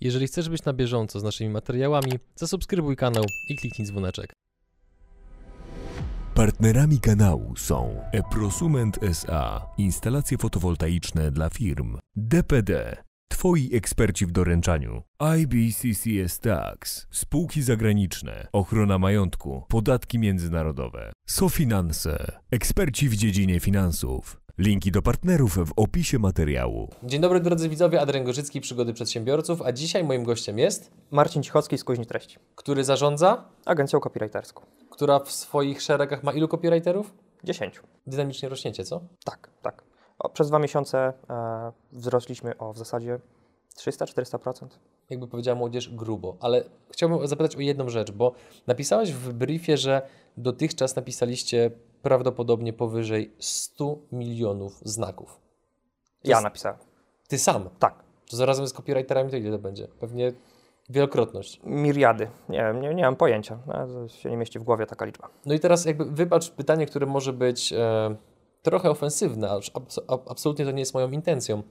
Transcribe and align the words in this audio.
Jeżeli 0.00 0.26
chcesz 0.26 0.48
być 0.48 0.64
na 0.64 0.72
bieżąco 0.72 1.20
z 1.20 1.24
naszymi 1.24 1.50
materiałami, 1.50 2.12
zasubskrybuj 2.36 2.96
kanał 2.96 3.24
i 3.48 3.56
kliknij 3.56 3.88
dzwoneczek. 3.88 4.32
Partnerami 6.34 7.00
kanału 7.00 7.56
są 7.56 8.00
Eprosument 8.12 9.02
SA, 9.02 9.66
instalacje 9.78 10.38
fotowoltaiczne 10.38 11.30
dla 11.30 11.48
firm, 11.48 11.98
DPD, 12.16 12.96
Twoi 13.28 13.70
eksperci 13.72 14.26
w 14.26 14.32
doręczaniu, 14.32 15.02
IBCCS 15.38 16.40
Tax, 16.40 17.06
spółki 17.10 17.62
zagraniczne, 17.62 18.48
ochrona 18.52 18.98
majątku, 18.98 19.62
podatki 19.68 20.18
międzynarodowe, 20.18 21.12
SoFinanse, 21.28 22.40
eksperci 22.50 23.08
w 23.08 23.16
dziedzinie 23.16 23.60
finansów. 23.60 24.39
Linki 24.60 24.92
do 24.92 25.02
partnerów 25.02 25.54
w 25.54 25.72
opisie 25.76 26.18
materiału. 26.18 26.88
Dzień 27.02 27.20
dobry 27.20 27.40
drodzy 27.40 27.68
widzowie, 27.68 28.00
Adrian 28.00 28.24
Gorzycki, 28.24 28.60
Przygody 28.60 28.92
Przedsiębiorców, 28.92 29.62
a 29.62 29.72
dzisiaj 29.72 30.04
moim 30.04 30.24
gościem 30.24 30.58
jest, 30.58 30.90
Marcin 31.10 31.42
Cichocki 31.42 31.78
z 31.78 31.84
Kuźni 31.84 32.06
Treści, 32.06 32.38
który 32.54 32.84
zarządza, 32.84 33.44
agencją 33.64 34.00
copywriterską. 34.00 34.62
która 34.90 35.18
w 35.18 35.32
swoich 35.32 35.82
szeregach 35.82 36.22
ma 36.22 36.32
ilu 36.32 36.48
copywriterów? 36.48 37.14
10. 37.44 37.80
Dynamicznie 38.06 38.48
rośniecie, 38.48 38.84
co? 38.84 39.00
Tak, 39.24 39.50
tak. 39.62 39.84
O, 40.18 40.28
przez 40.28 40.48
dwa 40.48 40.58
miesiące 40.58 40.98
e, 41.30 41.72
wzrośliśmy 41.92 42.58
o 42.58 42.72
w 42.72 42.78
zasadzie 42.78 43.18
300-400%. 43.78 44.66
Jakby 45.10 45.26
powiedziała 45.26 45.58
młodzież, 45.58 45.88
grubo. 45.88 46.36
Ale 46.40 46.64
chciałbym 46.90 47.26
zapytać 47.26 47.56
o 47.56 47.60
jedną 47.60 47.88
rzecz, 47.88 48.10
bo 48.10 48.32
napisałeś 48.66 49.12
w 49.12 49.32
briefie, 49.32 49.76
że 49.76 50.02
dotychczas 50.36 50.96
napisaliście 50.96 51.70
prawdopodobnie 52.02 52.72
powyżej 52.72 53.32
100 53.38 53.96
milionów 54.12 54.80
znaków. 54.84 55.40
Ja 56.24 56.30
jest- 56.30 56.44
napisałem. 56.44 56.78
Ty 57.28 57.38
sam. 57.38 57.68
Tak. 57.78 57.94
To 58.30 58.36
zarazem 58.36 58.66
z 58.66 58.72
copywriterami 58.72 59.30
to 59.30 59.36
ile 59.36 59.50
to 59.50 59.58
będzie? 59.58 59.88
Pewnie 59.88 60.32
wielokrotność. 60.90 61.60
Miriady. 61.64 62.28
Nie 62.48 62.58
wiem, 62.58 62.80
nie, 62.80 62.94
nie 62.94 63.02
mam 63.02 63.16
pojęcia. 63.16 63.58
To 63.66 64.08
się 64.08 64.30
nie 64.30 64.36
mieści 64.36 64.58
w 64.58 64.62
głowie 64.62 64.86
taka 64.86 65.04
liczba. 65.04 65.28
No 65.46 65.54
i 65.54 65.60
teraz 65.60 65.84
jakby 65.84 66.04
wybacz 66.04 66.50
pytanie, 66.50 66.86
które 66.86 67.06
może 67.06 67.32
być 67.32 67.72
e, 67.72 68.16
trochę 68.62 68.90
ofensywne, 68.90 69.50
ab- 70.08 70.30
absolutnie 70.30 70.64
to 70.64 70.70
nie 70.70 70.80
jest 70.80 70.94
moją 70.94 71.10
intencją, 71.10 71.62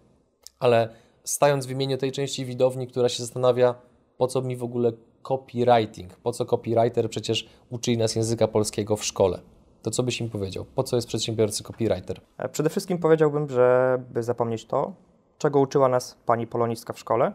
ale 0.60 0.90
stając 1.24 1.66
w 1.66 1.72
imieniu 1.72 1.98
tej 1.98 2.12
części 2.12 2.46
widowni, 2.46 2.88
która 2.88 3.10
się 3.10 3.24
zastanawia, 3.24 3.76
po 4.18 4.28
co 4.28 4.42
mi 4.42 4.56
w 4.58 4.64
ogóle 4.64 4.92
copywriting, 5.22 6.16
po 6.16 6.32
co 6.32 6.46
copywriter 6.46 7.10
przecież 7.10 7.50
uczyli 7.70 7.98
nas 7.98 8.16
języka 8.16 8.48
polskiego 8.48 8.96
w 8.98 9.06
szkole. 9.06 9.40
To 9.82 9.92
co 9.92 10.04
byś 10.04 10.22
im 10.22 10.30
powiedział? 10.30 10.66
Po 10.76 10.84
co 10.84 10.96
jest 10.96 11.08
przedsiębiorcy 11.08 11.64
copywriter? 11.64 12.22
E, 12.38 12.50
przede 12.50 12.70
wszystkim 12.70 12.98
powiedziałbym, 12.98 13.50
żeby 13.50 14.24
zapomnieć 14.24 14.66
to, 14.66 14.94
czego 15.38 15.60
uczyła 15.60 15.90
nas 15.90 16.18
pani 16.26 16.48
polonistka 16.48 16.94
w 16.94 17.00
szkole, 17.00 17.32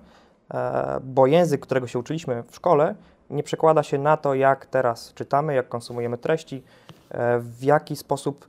e, 0.55 1.01
bo 1.05 1.27
język, 1.27 1.61
którego 1.61 1.87
się 1.87 1.99
uczyliśmy 1.99 2.43
w 2.43 2.55
szkole, 2.57 2.95
nie 3.31 3.43
przekłada 3.43 3.83
się 3.83 3.99
na 3.99 4.17
to, 4.17 4.35
jak 4.35 4.67
teraz 4.67 5.15
czytamy, 5.15 5.55
jak 5.55 5.69
konsumujemy 5.69 6.19
treści, 6.19 6.63
e, 7.11 7.39
w 7.39 7.63
jaki 7.63 7.97
sposób 7.97 8.49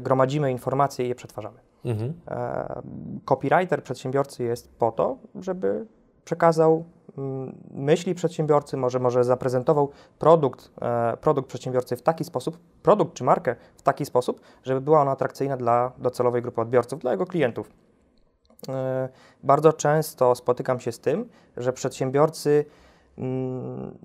gromadzimy 0.00 0.50
informacje 0.50 1.06
i 1.06 1.08
je 1.08 1.14
przetwarzamy. 1.14 1.58
Mhm. 1.84 2.14
Copywriter 3.24 3.82
przedsiębiorcy 3.82 4.44
jest 4.44 4.74
po 4.78 4.92
to, 4.92 5.16
żeby 5.34 5.86
przekazał 6.24 6.84
myśli 7.70 8.14
przedsiębiorcy, 8.14 8.76
może, 8.76 8.98
może 8.98 9.24
zaprezentował 9.24 9.90
produkt, 10.18 10.70
e, 10.82 11.16
produkt 11.16 11.48
przedsiębiorcy 11.48 11.96
w 11.96 12.02
taki 12.02 12.24
sposób, 12.24 12.58
produkt 12.82 13.14
czy 13.14 13.24
markę 13.24 13.56
w 13.76 13.82
taki 13.82 14.04
sposób, 14.04 14.40
żeby 14.62 14.80
była 14.80 15.00
ona 15.00 15.10
atrakcyjna 15.10 15.56
dla 15.56 15.92
docelowej 15.98 16.42
grupy 16.42 16.60
odbiorców, 16.60 17.00
dla 17.00 17.10
jego 17.10 17.26
klientów. 17.26 17.70
E, 18.68 19.08
Bardzo 19.42 19.72
często 19.72 20.34
spotykam 20.34 20.80
się 20.80 20.92
z 20.92 21.00
tym, 21.00 21.28
że 21.56 21.72
przedsiębiorcy 21.72 22.64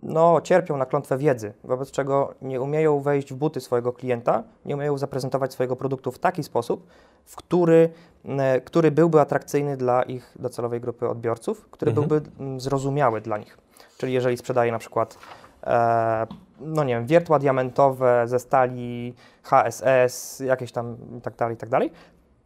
no, 0.03 0.41
cierpią 0.41 0.77
na 0.77 0.85
klątwę 0.85 1.17
wiedzy, 1.17 1.53
wobec 1.63 1.91
czego 1.91 2.33
nie 2.41 2.61
umieją 2.61 2.99
wejść 2.99 3.33
w 3.33 3.35
buty 3.35 3.61
swojego 3.61 3.93
klienta, 3.93 4.43
nie 4.65 4.75
umieją 4.75 4.97
zaprezentować 4.97 5.53
swojego 5.53 5.75
produktu 5.75 6.11
w 6.11 6.19
taki 6.19 6.43
sposób, 6.43 6.87
w 7.25 7.35
który, 7.35 7.89
e, 8.25 8.61
który 8.61 8.91
byłby 8.91 9.21
atrakcyjny 9.21 9.77
dla 9.77 10.03
ich 10.03 10.35
docelowej 10.39 10.81
grupy 10.81 11.09
odbiorców, 11.09 11.67
który 11.71 11.91
Mhm. 11.91 12.07
byłby 12.07 12.29
zrozumiały 12.61 13.21
dla 13.21 13.37
nich. 13.37 13.57
Czyli 13.97 14.13
jeżeli 14.13 14.37
sprzedaje 14.37 14.71
na 14.71 14.79
przykład 14.79 15.17
e, 15.63 16.27
no 16.61 16.83
nie 16.83 16.93
wiem, 16.93 17.05
wiertła 17.05 17.39
diamentowe 17.39 18.23
ze 18.27 18.39
stali 18.39 19.13
HSS, 19.43 20.39
jakieś 20.39 20.71
tam 20.71 20.97
tak 21.23 21.35
dalej, 21.35 21.57
tak 21.57 21.69
dalej, 21.69 21.91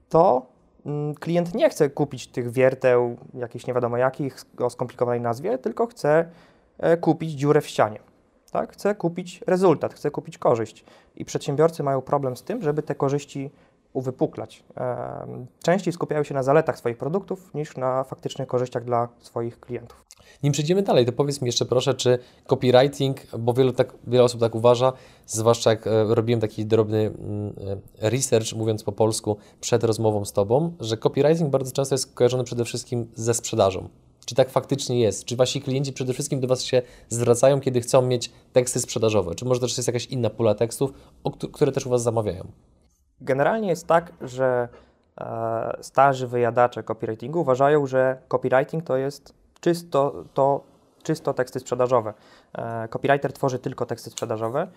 to 0.10 0.46
klient 1.20 1.56
nie 1.56 1.70
chce 1.70 1.90
kupić 1.90 2.28
tych 2.28 2.52
wierteł, 2.52 3.18
jakichś 3.34 3.68
nie 3.68 3.74
wiadomo 3.74 3.98
jakich, 3.98 4.36
o 4.60 4.70
skomplikowanej 4.70 5.22
nazwie, 5.22 5.58
tylko 5.58 5.88
chce 5.88 6.26
kupić 7.02 7.32
dziurę 7.32 7.62
w 7.62 7.68
ścianie. 7.68 8.00
Tak? 8.52 8.74
Chce 8.74 8.96
kupić 8.96 9.42
rezultat, 9.48 9.94
chce 9.94 10.12
kupić 10.12 10.38
korzyść. 10.38 10.86
I 11.16 11.26
przedsiębiorcy 11.26 11.84
mają 11.84 12.02
problem 12.02 12.38
z 12.38 12.44
tym, 12.44 12.62
żeby 12.62 12.84
te 12.84 12.96
korzyści 12.96 13.52
uwypuklać. 13.94 14.64
Em, 14.76 15.48
Częściej 15.64 15.94
skupiają 15.94 16.24
się 16.24 16.34
na 16.34 16.44
zaletach 16.44 16.78
swoich 16.78 16.98
produktów 16.98 17.54
niż 17.54 17.78
na 17.78 18.04
faktycznych 18.04 18.48
korzyściach 18.48 18.84
dla 18.84 19.10
swoich 19.20 19.60
klientów. 19.60 20.06
Nim 20.44 20.54
przejdziemy 20.54 20.82
dalej, 20.82 21.06
to 21.06 21.12
powiedz 21.12 21.42
mi 21.42 21.46
jeszcze 21.46 21.66
proszę, 21.66 21.94
czy 21.94 22.20
copywriting, 22.48 23.18
bo 23.40 23.54
wielu 23.54 23.72
tak, 23.72 23.94
wiele 24.08 24.24
osób 24.24 24.40
tak 24.40 24.56
uważa, 24.56 24.94
zwłaszcza 25.26 25.70
jak 25.70 25.88
e, 25.88 26.04
robiłem 26.16 26.42
taki 26.42 26.66
drobny 26.66 27.00
mm, 27.00 27.54
e, 28.02 28.10
research, 28.10 28.54
mówiąc 28.54 28.84
po 28.84 28.92
polsku, 28.92 29.38
przed 29.62 29.84
rozmową 29.84 30.26
z 30.26 30.34
Tobą, 30.34 30.74
że 30.80 30.98
copywriting 30.98 31.50
bardzo 31.50 31.72
często 31.72 31.96
jest 31.96 32.14
kojarzony 32.14 32.44
przede 32.44 32.66
wszystkim 32.66 33.08
ze 33.16 33.34
sprzedażą. 33.34 33.90
Czy 34.26 34.36
tak 34.36 34.50
faktycznie 34.50 35.00
jest? 35.00 35.26
Czy 35.26 35.36
Wasi 35.36 35.62
klienci 35.62 35.94
przede 35.94 36.14
wszystkim 36.14 36.40
do 36.40 36.48
Was 36.48 36.64
się 36.64 36.82
zwracają, 37.10 37.62
kiedy 37.62 37.82
chcą 37.82 38.02
mieć 38.02 38.32
teksty 38.54 38.80
sprzedażowe? 38.80 39.36
Czy 39.36 39.46
może 39.46 39.62
też 39.62 39.78
jest 39.78 39.88
jakaś 39.88 40.06
inna 40.06 40.30
pula 40.30 40.56
tekstów, 40.56 40.92
które 41.52 41.72
też 41.72 41.86
u 41.86 41.90
Was 41.90 42.04
zamawiają? 42.04 42.48
Generalnie 43.22 43.68
jest 43.68 43.88
tak, 43.88 44.14
że 44.22 44.68
e, 45.18 45.78
starzy 45.82 46.28
wyjadacze 46.28 46.84
copywritingu 46.84 47.42
uważają, 47.42 47.88
że 47.88 48.18
copywriting 48.28 48.84
to 48.84 48.98
jest 48.98 49.34
czysto, 49.60 50.24
to, 50.34 50.64
czysto 51.04 51.34
teksty 51.34 51.60
sprzedażowe. 51.60 52.14
E, 52.54 52.88
copywriter 52.88 53.34
tworzy 53.34 53.60
tylko 53.60 53.86
teksty 53.86 54.10
sprzedażowe. 54.10 54.68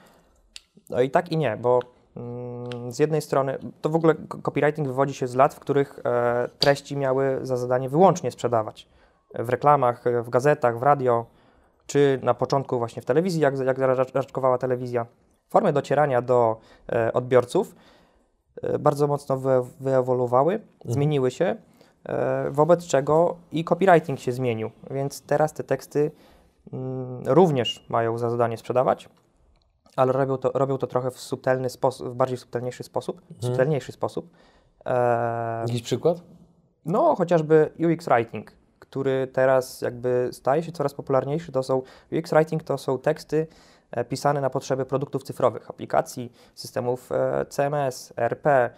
No 0.91 1.01
i 1.01 1.11
tak 1.11 1.33
i 1.33 1.37
nie, 1.37 1.57
bo 1.57 1.81
mm, 2.17 2.93
z 2.93 2.99
jednej 2.99 3.23
strony 3.23 3.59
to 3.81 3.91
w 3.91 3.95
ogóle 3.97 4.15
co- 4.15 4.39
copywriting 4.43 4.89
wywodzi 4.89 5.15
się 5.15 5.27
z 5.27 5.35
lat, 5.35 5.55
w 5.55 5.61
których 5.61 6.01
e, 6.05 6.49
treści 6.59 6.97
miały 6.97 7.39
za 7.43 7.57
zadanie 7.57 7.89
wyłącznie 7.89 8.31
sprzedawać. 8.31 8.89
W 9.39 9.49
reklamach, 9.49 10.05
w 10.23 10.31
gazetach, 10.31 10.79
w 10.79 10.83
radio, 10.83 11.27
czy 11.87 12.19
na 12.23 12.35
początku 12.35 12.79
właśnie 12.79 13.03
w 13.03 13.05
telewizji, 13.05 13.41
jak, 13.41 13.59
jak 13.59 13.79
ra- 13.79 14.05
raczkowała 14.15 14.59
telewizja. 14.59 15.07
Formy 15.49 15.73
docierania 15.73 16.23
do 16.23 16.61
e, 16.93 17.13
odbiorców 17.13 17.75
e, 18.63 18.79
bardzo 18.79 19.07
mocno 19.07 19.37
wy, 19.37 19.51
wyewoluowały, 19.81 20.61
zmieniły 20.85 21.31
się, 21.31 21.57
e, 22.05 22.51
wobec 22.51 22.87
czego 22.87 23.37
i 23.53 23.65
copywriting 23.65 24.21
się 24.21 24.33
zmienił, 24.33 24.71
więc 24.91 25.23
teraz 25.23 25.53
te 25.53 25.65
teksty 25.65 26.11
mm, 26.73 27.23
również 27.27 27.87
mają 27.89 28.19
za 28.19 28.31
zadanie 28.31 28.57
sprzedawać, 28.59 29.09
ale 29.97 30.13
robią 30.13 30.37
to, 30.37 30.51
robią 30.55 30.79
to 30.79 30.87
trochę 30.87 31.11
w 31.11 31.19
subtelny 31.19 31.71
sposób, 31.71 32.09
w 32.09 32.15
bardziej 32.15 32.39
subtelniejszy 32.39 32.83
sposób, 32.83 33.23
subtelniejszy 33.41 33.93
sposób. 33.93 34.31
E, 34.87 35.61
Jakiś 35.67 35.83
przykład? 35.83 36.23
no, 36.85 37.15
chociażby 37.15 37.71
UX 37.79 38.09
Writing, 38.09 38.53
który 38.79 39.27
teraz 39.27 39.81
jakby 39.83 40.29
staje 40.33 40.63
się 40.63 40.73
coraz 40.73 40.95
popularniejszy. 40.95 41.53
To 41.53 41.63
są 41.63 41.83
UX 42.13 42.31
Writing 42.31 42.63
to 42.63 42.79
są 42.79 42.99
teksty 42.99 43.47
e, 43.91 44.05
pisane 44.05 44.41
na 44.41 44.51
potrzeby 44.51 44.85
produktów 44.85 45.23
cyfrowych, 45.23 45.71
aplikacji, 45.71 46.33
systemów 46.55 47.13
e, 47.13 47.47
CMS, 47.49 48.13
ERP, 48.17 48.47
e, 48.47 48.71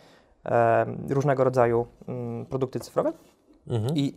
różnego 1.09 1.45
rodzaju 1.45 1.87
mm, 2.09 2.47
produkty 2.47 2.81
cyfrowe. 2.81 3.13
Mhm. 3.69 3.97
I 3.97 4.15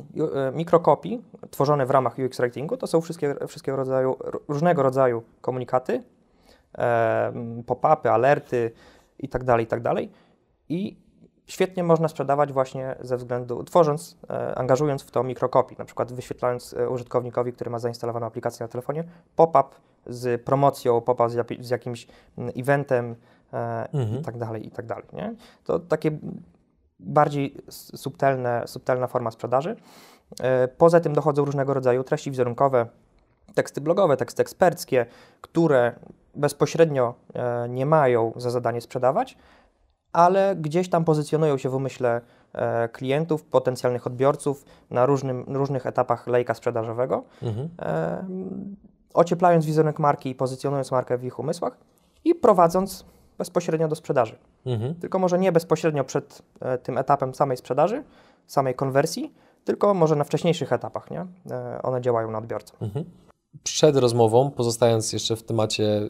mikrokopii 0.54 1.22
tworzone 1.50 1.86
w 1.86 1.92
ramach 1.92 2.16
UX 2.26 2.38
Writingu 2.38 2.78
to 2.78 2.88
są 2.88 3.02
wszystkie, 3.02 3.36
wszystkiego 3.48 3.76
rodzaju, 3.76 4.18
różnego 4.48 4.84
rodzaju 4.84 5.24
komunikaty, 5.42 6.04
e, 6.78 7.28
m, 7.28 7.64
pop-upy, 7.64 8.10
alerty 8.10 8.72
i 9.20 9.30
tak 9.30 9.44
dalej, 9.44 9.66
i 9.66 9.68
tak 9.68 9.82
dalej. 9.82 10.12
I 10.70 10.98
świetnie 11.52 11.84
można 11.84 12.08
sprzedawać 12.08 12.54
właśnie 12.54 12.96
ze 13.02 13.18
względu, 13.18 13.64
tworząc, 13.64 14.18
e, 14.30 14.56
angażując 14.58 15.04
w 15.04 15.12
to 15.12 15.24
mikrokopii, 15.24 15.78
na 15.80 15.86
przykład 15.86 16.14
wyświetlając 16.14 16.74
e, 16.74 16.90
użytkownikowi, 16.90 17.54
który 17.54 17.70
ma 17.70 17.80
zainstalowaną 17.80 18.26
aplikację 18.26 18.64
na 18.64 18.68
telefonie, 18.68 19.04
pop-up 19.36 19.70
z 20.08 20.42
promocją, 20.42 21.02
pop-up 21.02 21.30
z, 21.30 21.66
z 21.66 21.70
jakimś 21.70 22.08
eventem 22.56 23.16
e, 23.54 23.88
Mhm. 23.94 24.20
i 24.22 24.24
tak 24.24 24.38
dalej, 24.38 24.68
i 24.68 24.72
tak 24.72 24.86
dalej. 24.86 25.06
Nie? 25.14 25.36
To 25.64 25.80
takie 25.80 26.12
bardziej 27.00 27.56
subtelne, 27.70 28.64
subtelna 28.66 29.08
forma 29.08 29.32
sprzedaży. 29.32 29.76
E, 30.42 30.68
Poza 30.68 31.00
tym 31.00 31.14
dochodzą 31.14 31.46
różnego 31.46 31.74
rodzaju 31.74 32.04
treści 32.04 32.32
wizerunkowe, 32.32 32.86
teksty 33.56 33.82
blogowe, 33.82 34.18
teksty 34.18 34.42
eksperckie, 34.42 35.06
które 35.42 35.94
bezpośrednio 36.36 37.14
e, 37.34 37.70
nie 37.70 37.86
mają 37.86 38.34
za 38.36 38.50
zadanie 38.50 38.82
sprzedawać, 38.82 39.38
ale 40.14 40.56
gdzieś 40.56 40.90
tam 40.90 41.06
pozycjonują 41.06 41.58
się 41.58 41.70
w 41.70 41.76
umyśle 41.76 42.22
e, 42.54 42.90
klientów, 42.90 43.44
potencjalnych 43.44 44.08
odbiorców 44.08 44.66
na 44.90 45.06
różnym, 45.06 45.46
różnych 45.48 45.86
etapach 45.86 46.28
lejka 46.28 46.54
sprzedażowego, 46.54 47.24
Mhm. 47.42 47.70
e, 47.82 48.26
ocieplając 49.14 49.66
wizerunek 49.66 50.00
marki 50.00 50.30
i 50.30 50.36
pozycjonując 50.36 50.92
markę 50.92 51.18
w 51.18 51.24
ich 51.24 51.40
umysłach 51.40 51.78
i 52.26 52.36
prowadząc 52.36 53.06
bezpośrednio 53.38 53.88
do 53.88 53.96
sprzedaży. 53.96 54.36
Mhm. 54.66 54.96
Tylko 54.96 55.20
może 55.20 55.40
nie 55.40 55.52
bezpośrednio 55.52 56.04
przed 56.04 56.42
e, 56.60 56.78
tym 56.78 56.98
etapem 56.98 57.34
samej 57.36 57.58
sprzedaży, 57.58 58.04
samej 58.48 58.76
konwersji, 58.76 59.34
tylko 59.66 59.94
może 59.94 60.16
na 60.16 60.24
wcześniejszych 60.24 60.74
etapach, 60.74 61.12
nie? 61.12 61.26
E, 61.52 61.82
one 61.82 62.02
działają 62.02 62.32
na 62.32 62.38
odbiorcę. 62.38 62.74
Przed 63.64 63.96
rozmową, 63.96 64.52
pozostając 64.52 65.14
jeszcze 65.14 65.36
w 65.36 65.44
temacie 65.44 66.10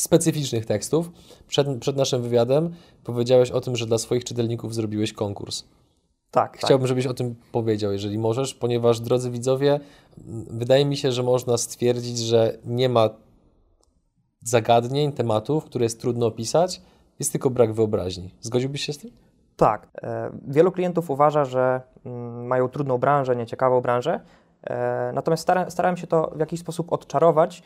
specyficznych 0.00 0.66
tekstów, 0.66 1.10
przed, 1.48 1.78
przed 1.80 1.96
naszym 1.96 2.22
wywiadem 2.22 2.74
powiedziałeś 3.04 3.50
o 3.50 3.60
tym, 3.60 3.76
że 3.76 3.86
dla 3.86 3.98
swoich 3.98 4.24
czytelników 4.24 4.74
zrobiłeś 4.74 5.12
konkurs. 5.12 5.64
Tak, 6.30 6.52
tak. 6.52 6.60
Chciałbym, 6.64 6.86
żebyś 6.86 7.06
o 7.06 7.14
tym 7.14 7.34
powiedział, 7.52 7.92
jeżeli 7.92 8.18
możesz, 8.18 8.54
ponieważ, 8.54 9.00
drodzy 9.00 9.30
widzowie, 9.30 9.80
m, 10.18 10.44
wydaje 10.50 10.84
mi 10.84 10.96
się, 10.96 11.12
że 11.12 11.22
można 11.22 11.58
stwierdzić, 11.58 12.18
że 12.18 12.58
nie 12.64 12.88
ma 12.88 13.10
zagadnień, 14.44 15.12
tematów, 15.12 15.64
które 15.64 15.84
jest 15.84 16.00
trudno 16.00 16.26
opisać, 16.26 16.82
jest 17.18 17.32
tylko 17.32 17.50
brak 17.50 17.72
wyobraźni. 17.72 18.34
Zgodziłbyś 18.40 18.84
się 18.84 18.92
z 18.92 18.98
tym? 18.98 19.10
Tak. 19.56 19.88
E, 20.02 20.30
wielu 20.48 20.72
klientów 20.72 21.10
uważa, 21.10 21.44
że 21.44 21.80
mm, 22.04 22.46
mają 22.46 22.68
trudną 22.68 22.98
branżę, 22.98 23.36
nieciekawą 23.36 23.80
branżę, 23.80 24.20
e, 24.64 25.12
natomiast 25.14 25.42
stara, 25.42 25.70
starałem 25.70 25.96
się 25.96 26.06
to 26.06 26.32
w 26.36 26.40
jakiś 26.40 26.60
sposób 26.60 26.92
odczarować, 26.92 27.62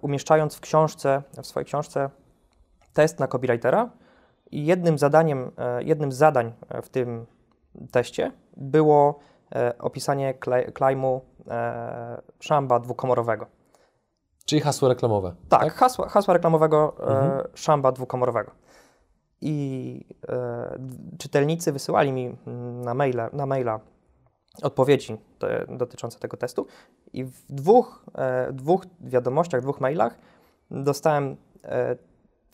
umieszczając 0.00 0.54
w 0.56 0.60
książce, 0.60 1.22
w 1.42 1.46
swojej 1.46 1.64
książce 1.66 2.10
test 2.92 3.20
na 3.20 3.26
copywritera 3.28 3.90
i 4.50 4.66
jednym 4.66 4.98
zadaniem, 4.98 5.50
e, 5.58 5.82
jednym 5.82 6.12
z 6.12 6.16
zadań 6.16 6.52
e, 6.68 6.82
w 6.82 6.88
tym 6.88 7.26
teście 7.90 8.32
było 8.56 9.18
e, 9.54 9.78
opisanie 9.78 10.34
klej, 10.34 10.72
klejmu 10.72 11.20
e, 11.50 12.22
szamba 12.40 12.80
dwukomorowego. 12.80 13.46
Czyli 14.44 14.60
hasło 14.60 14.88
reklamowe. 14.88 15.34
Tak, 15.48 15.72
Hasła, 15.74 16.08
hasła 16.08 16.34
reklamowego 16.34 16.94
e, 17.00 17.02
Mhm. 17.02 17.42
szamba 17.54 17.92
dwukomorowego. 17.92 18.50
I 19.40 20.06
e, 20.28 20.78
czytelnicy 21.18 21.72
wysyłali 21.72 22.12
mi 22.12 22.36
mm, 22.46 22.80
na 22.84 22.94
maila, 22.94 23.30
na 23.32 23.46
maila 23.46 23.80
odpowiedzi 24.62 25.16
te, 25.38 25.66
dotyczące 25.68 26.18
tego 26.18 26.36
testu 26.36 26.66
i 27.12 27.24
w 27.24 27.52
dwóch, 27.52 28.04
e, 28.14 28.52
dwóch 28.52 28.84
wiadomościach, 29.00 29.62
dwóch 29.62 29.80
mailach 29.80 30.18
dostałem 30.70 31.36
e, 31.64 31.96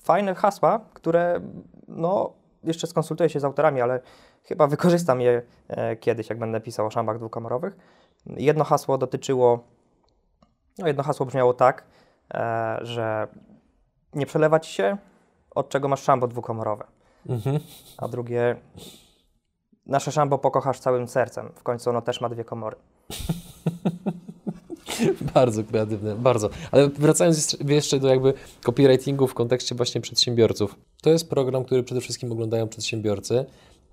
fajne 0.02 0.34
hasła, 0.34 0.80
które 0.94 1.40
no, 1.88 2.32
jeszcze 2.64 2.86
skonsultuję 2.86 3.30
się 3.30 3.40
z 3.40 3.44
autorami, 3.44 3.80
ale 3.80 4.00
chyba 4.44 4.66
wykorzystam 4.66 5.20
je 5.20 5.42
e, 5.68 5.96
kiedyś, 5.96 6.28
jak 6.28 6.38
będę 6.38 6.60
pisał 6.60 6.86
o 6.86 6.90
szambach 6.90 7.18
dwukomorowych. 7.18 7.76
Jedno 8.26 8.64
hasło 8.64 8.98
dotyczyło, 8.98 9.64
no 10.78 10.86
jedno 10.86 11.02
hasło 11.02 11.26
brzmiało 11.26 11.54
tak, 11.54 11.84
e, 12.34 12.78
że 12.82 13.28
nie 14.14 14.26
przelewać 14.26 14.66
się, 14.66 14.96
od 15.50 15.68
czego 15.68 15.88
masz 15.88 16.02
szambo 16.02 16.28
dwukomorowe. 16.28 16.84
Mhm. 17.28 17.60
A 17.98 18.08
drugie, 18.08 18.56
nasze 19.86 20.12
szambo 20.12 20.38
pokochasz 20.38 20.80
całym 20.80 21.08
sercem. 21.08 21.52
W 21.54 21.62
końcu 21.62 21.90
ono 21.90 22.02
też 22.02 22.20
ma 22.20 22.28
dwie 22.28 22.44
komory. 22.44 22.76
Bardzo 25.34 25.64
kreatywne, 25.64 26.16
bardzo. 26.16 26.50
Ale 26.70 26.88
wracając 26.88 27.56
jeszcze- 27.68 28.00
do 28.00 28.08
jakby 28.08 28.34
copywritingu 28.62 29.26
w 29.26 29.34
kontekście 29.34 29.74
właśnie 29.74 30.00
przedsiębiorców. 30.00 30.76
To 31.02 31.10
jest 31.10 31.30
program, 31.30 31.64
który 31.64 31.82
przede 31.82 32.00
wszystkim 32.00 32.32
oglądają 32.32 32.68
przedsiębiorcy, 32.68 33.44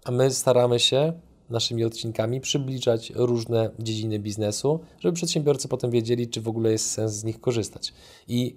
a 0.04 0.12
my 0.12 0.32
staramy 0.32 0.80
się 0.80 1.14
naszymi 1.50 1.84
odcinkami 1.84 2.42
przybliżać 2.42 3.12
różne 3.16 3.70
dziedziny 3.80 4.20
biznesu, 4.20 4.80
żeby 5.00 5.14
przedsiębiorcy 5.14 5.68
potem 5.68 5.92
wiedzieli, 5.92 6.28
czy 6.28 6.42
w 6.42 6.48
ogóle 6.48 6.72
jest 6.72 6.92
sens 6.92 7.14
z 7.14 7.24
nich 7.24 7.42
korzystać. 7.42 7.94
I 8.28 8.56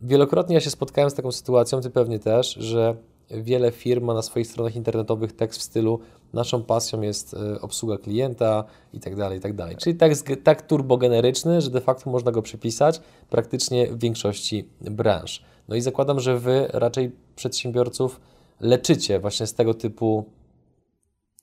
wielokrotnie 0.00 0.54
ja 0.54 0.60
się 0.60 0.70
spotkałem 0.70 1.10
z 1.10 1.14
taką 1.14 1.32
sytuacją, 1.32 1.80
ty 1.80 1.90
pewnie 1.90 2.18
też, 2.18 2.54
że 2.54 2.96
wiele 3.30 3.72
firm 3.72 4.04
ma 4.04 4.14
na 4.14 4.22
swoich 4.22 4.46
stronach 4.46 4.76
internetowych 4.76 5.32
tekst 5.32 5.60
w 5.60 5.62
stylu 5.62 6.00
naszą 6.32 6.62
pasją 6.62 7.00
jest 7.00 7.34
e, 7.34 7.60
obsługa 7.60 7.98
klienta 7.98 8.64
i 8.92 9.00
tak 9.00 9.16
dalej, 9.16 9.38
i 9.38 9.40
tak 9.40 9.52
dalej. 9.54 9.76
Czyli 9.76 9.96
tak, 9.96 10.12
tak 10.42 10.66
turbogeneryczny, 10.66 11.60
że 11.60 11.70
de 11.70 11.80
facto 11.80 12.10
można 12.10 12.32
go 12.32 12.42
przypisać 12.42 13.00
praktycznie 13.30 13.86
w 13.86 13.98
większości 13.98 14.68
branż. 14.80 15.42
No 15.68 15.76
i 15.76 15.80
zakładam, 15.80 16.20
że 16.20 16.38
wy 16.38 16.66
raczej 16.72 17.12
przedsiębiorców 17.36 18.20
leczycie 18.60 19.20
właśnie 19.20 19.46
z 19.46 19.54
tego 19.54 19.74
typu 19.74 20.24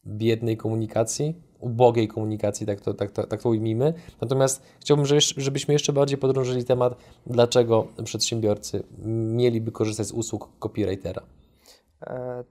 biednej 0.08 0.58
komunikacji, 0.58 1.36
ubogiej 1.60 2.08
komunikacji, 2.08 2.66
tak 2.68 2.82
to, 2.82 2.94
tak, 2.94 3.12
to, 3.12 3.28
tak 3.28 3.42
to 3.42 3.50
ujmijmy. 3.50 3.94
Natomiast 4.22 4.62
chciałbym, 4.80 5.06
żebyś- 5.06 5.34
żebyśmy 5.38 5.74
jeszcze 5.74 5.94
bardziej 5.94 6.18
podrążyli 6.18 6.66
temat, 6.66 6.96
dlaczego 7.28 7.88
przedsiębiorcy 8.04 8.84
mieliby 9.36 9.72
korzystać 9.72 10.08
z 10.08 10.12
usług 10.12 10.50
copywritera. 10.60 11.22
E, 12.08 12.44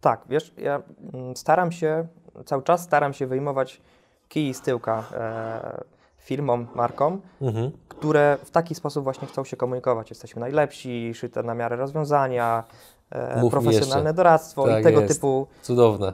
tak, 0.00 0.20
wiesz, 0.28 0.54
ja 0.58 0.82
mm, 1.14 1.36
staram 1.36 1.72
się, 1.72 2.06
cały 2.46 2.62
czas 2.62 2.82
staram 2.82 3.12
się 3.12 3.26
wyjmować 3.26 3.80
kij 4.28 4.54
z 4.54 4.60
tyłka 4.60 5.04
e, 5.12 5.84
firmom, 6.16 6.66
markom, 6.74 7.20
Mhm. 7.40 7.70
które 7.88 8.38
w 8.44 8.50
taki 8.50 8.74
sposób 8.74 9.04
właśnie 9.04 9.28
chcą 9.28 9.44
się 9.44 9.56
komunikować. 9.56 10.10
Jesteśmy 10.10 10.40
najlepsi, 10.40 11.14
szyte 11.14 11.42
na 11.42 11.54
miarę 11.54 11.76
rozwiązania, 11.76 12.64
e, 13.10 13.40
Mów 13.40 13.50
profesjonalne 13.50 14.14
doradztwo 14.14 14.66
Tak 14.66 14.80
i 14.80 14.84
tego 14.84 15.00
jest. 15.00 15.14
typu 15.14 15.46
Cudowne. 15.62 16.12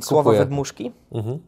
słowa 0.00 0.32
wydmuszki. 0.32 0.92
Mhm. 1.12 1.38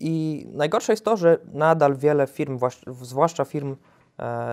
I 0.00 0.46
najgorsze 0.52 0.92
jest 0.92 1.04
to, 1.04 1.16
że 1.16 1.38
nadal 1.52 1.96
wiele 1.96 2.26
firm, 2.26 2.58
zwłaszcza 3.02 3.44
firm 3.44 3.76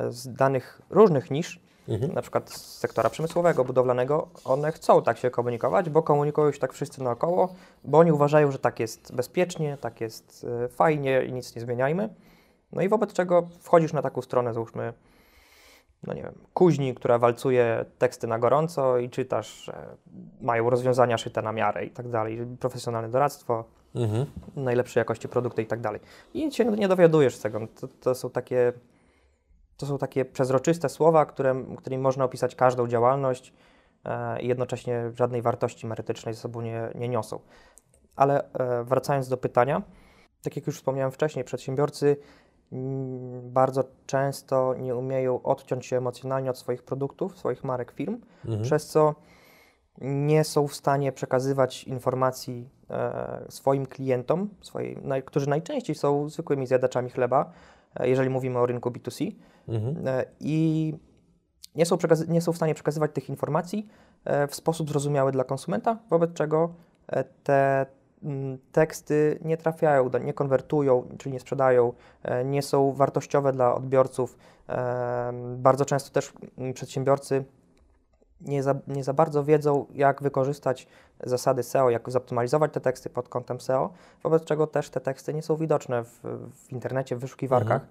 z 0.10 0.34
danych 0.34 0.82
różnych 0.90 1.32
nisz, 1.32 1.60
Mhm. 1.88 2.14
na 2.14 2.22
przykład 2.22 2.50
z 2.50 2.78
sektora 2.80 3.10
przemysłowego, 3.10 3.66
budowlanego, 3.66 4.28
one 4.46 4.72
chcą 4.72 5.02
tak 5.02 5.18
się 5.18 5.30
komunikować, 5.30 5.90
bo 5.90 6.04
komunikują 6.04 6.52
się 6.52 6.60
tak 6.60 6.74
wszyscy 6.74 7.04
naokoło, 7.04 7.54
bo 7.84 7.98
oni 7.98 8.12
uważają, 8.12 8.52
że 8.52 8.60
tak 8.60 8.80
jest 8.80 9.16
bezpiecznie, 9.16 9.78
tak 9.82 10.02
jest 10.02 10.46
e, 10.64 10.68
fajnie 10.68 11.24
i 11.24 11.34
nic 11.34 11.56
nie 11.56 11.62
zmieniajmy. 11.62 12.10
No 12.72 12.82
i 12.82 12.90
wobec 12.90 13.14
czego 13.14 13.48
wchodzisz 13.60 13.94
na 13.94 14.02
taką 14.02 14.22
stronę, 14.22 14.54
załóżmy, 14.54 14.94
no 16.08 16.14
nie 16.14 16.24
wiem, 16.24 16.36
kuźni, 16.54 16.96
która 16.96 17.20
walcuje 17.20 17.86
teksty 17.98 18.28
na 18.28 18.40
gorąco 18.40 18.98
i 18.98 19.10
czytasz, 19.10 19.64
że 19.64 19.86
mają 20.42 20.70
rozwiązania 20.70 21.18
szyte 21.18 21.42
na 21.42 21.52
miarę 21.52 21.86
i 21.86 21.90
tak 21.90 22.10
dalej, 22.10 22.40
profesjonalne 22.60 23.10
doradztwo, 23.10 23.64
Mhm. 23.96 24.26
najlepszej 24.56 25.02
jakości 25.02 25.28
produkty 25.28 25.62
i 25.62 25.66
tak 25.66 25.82
dalej. 25.82 26.02
I 26.34 26.52
się 26.52 26.66
nie 26.66 26.88
dowiadujesz 26.88 27.36
z 27.36 27.42
tego. 27.42 27.60
To, 27.80 27.88
to 27.88 28.16
są 28.16 28.30
takie 28.30 28.74
to 29.77 29.86
są 29.86 29.98
takie 29.98 30.25
przezroczyste 30.25 30.89
słowa, 30.89 31.25
które, 31.25 31.63
którymi 31.77 32.03
można 32.03 32.25
opisać 32.25 32.55
każdą 32.55 32.88
działalność 32.88 33.53
e, 34.05 34.41
i 34.41 34.48
jednocześnie 34.48 35.12
żadnej 35.13 35.41
wartości 35.41 35.88
merytorycznej 35.88 36.34
ze 36.34 36.39
sobą 36.41 36.62
nie, 36.62 36.89
nie 36.96 37.10
niosą. 37.10 37.39
Ale 38.15 38.53
e, 38.53 38.84
wracając 38.84 39.29
do 39.29 39.38
pytania, 39.38 39.82
tak 40.44 40.55
jak 40.55 40.67
już 40.67 40.77
wspomniałem 40.77 41.12
wcześniej, 41.12 41.46
przedsiębiorcy 41.46 42.17
mm, 42.72 43.51
bardzo 43.51 43.84
często 44.05 44.74
nie 44.74 44.96
umieją 44.96 45.41
odciąć 45.44 45.86
się 45.86 45.98
emocjonalnie 45.98 46.50
od 46.50 46.58
swoich 46.58 46.84
produktów, 46.84 47.38
swoich 47.38 47.63
marek 47.63 47.91
firm, 47.91 48.22
Mhm. 48.46 48.62
przez 48.63 48.88
co 48.88 49.15
nie 50.01 50.44
są 50.44 50.67
w 50.67 50.75
stanie 50.75 51.12
przekazywać 51.12 51.84
informacji 51.84 52.70
e, 52.89 53.46
swoim 53.50 53.86
klientom, 53.86 54.50
swojej, 54.62 54.98
naj, 55.01 55.24
którzy 55.24 55.50
najczęściej 55.50 55.96
są 55.96 56.29
zwykłymi 56.29 56.67
zjadaczami 56.67 57.10
chleba, 57.10 57.51
jeżeli 58.04 58.30
mówimy 58.30 58.60
o 58.60 58.66
rynku 58.66 58.90
B2C, 58.90 59.32
Mhm. 59.68 60.08
e, 60.08 60.25
i 60.40 60.94
nie 61.75 61.86
są, 61.86 61.98
nie 62.28 62.42
są 62.42 62.54
w 62.54 62.56
stanie 62.56 62.74
przekazywać 62.75 63.12
tych 63.14 63.30
informacji 63.30 63.88
e, 64.25 64.48
w 64.48 64.56
sposób 64.56 64.90
zrozumiały 64.90 65.32
dla 65.32 65.44
konsumenta, 65.44 65.98
wobec 66.10 66.34
czego 66.34 66.74
e, 67.08 67.24
te 67.24 67.86
teksty 68.72 69.40
nie 69.46 69.58
trafiają, 69.58 70.10
nie 70.24 70.34
konwertują, 70.34 71.08
czyli 71.18 71.34
nie 71.34 71.40
sprzedają, 71.40 71.94
e, 72.24 72.46
nie 72.46 72.62
są 72.62 72.92
wartościowe 72.94 73.52
dla 73.52 73.75
odbiorców. 73.75 74.38
E, 74.70 75.34
Bardzo 75.58 75.86
często 75.86 76.10
też 76.12 76.34
przedsiębiorcy 76.74 77.44
nie 78.42 78.63
za, 78.63 78.75
nie 78.88 79.04
za 79.04 79.13
bardzo 79.13 79.44
wiedzą, 79.44 79.86
jak 79.94 80.22
wykorzystać 80.22 80.88
zasady 81.24 81.63
SEO, 81.63 81.89
jak 81.89 82.12
zoptymalizować 82.12 82.74
te 82.74 82.82
teksty 82.82 83.10
pod 83.10 83.30
kątem 83.30 83.62
SEO, 83.62 83.94
wobec 84.24 84.44
czego 84.44 84.68
też 84.68 84.89
te 84.89 85.01
teksty 85.01 85.34
nie 85.34 85.42
są 85.42 85.56
widoczne 85.56 86.04
w, 86.04 86.20
w 86.51 86.72
internecie, 86.72 87.15
w 87.15 87.20
wyszukiwarkach. 87.20 87.82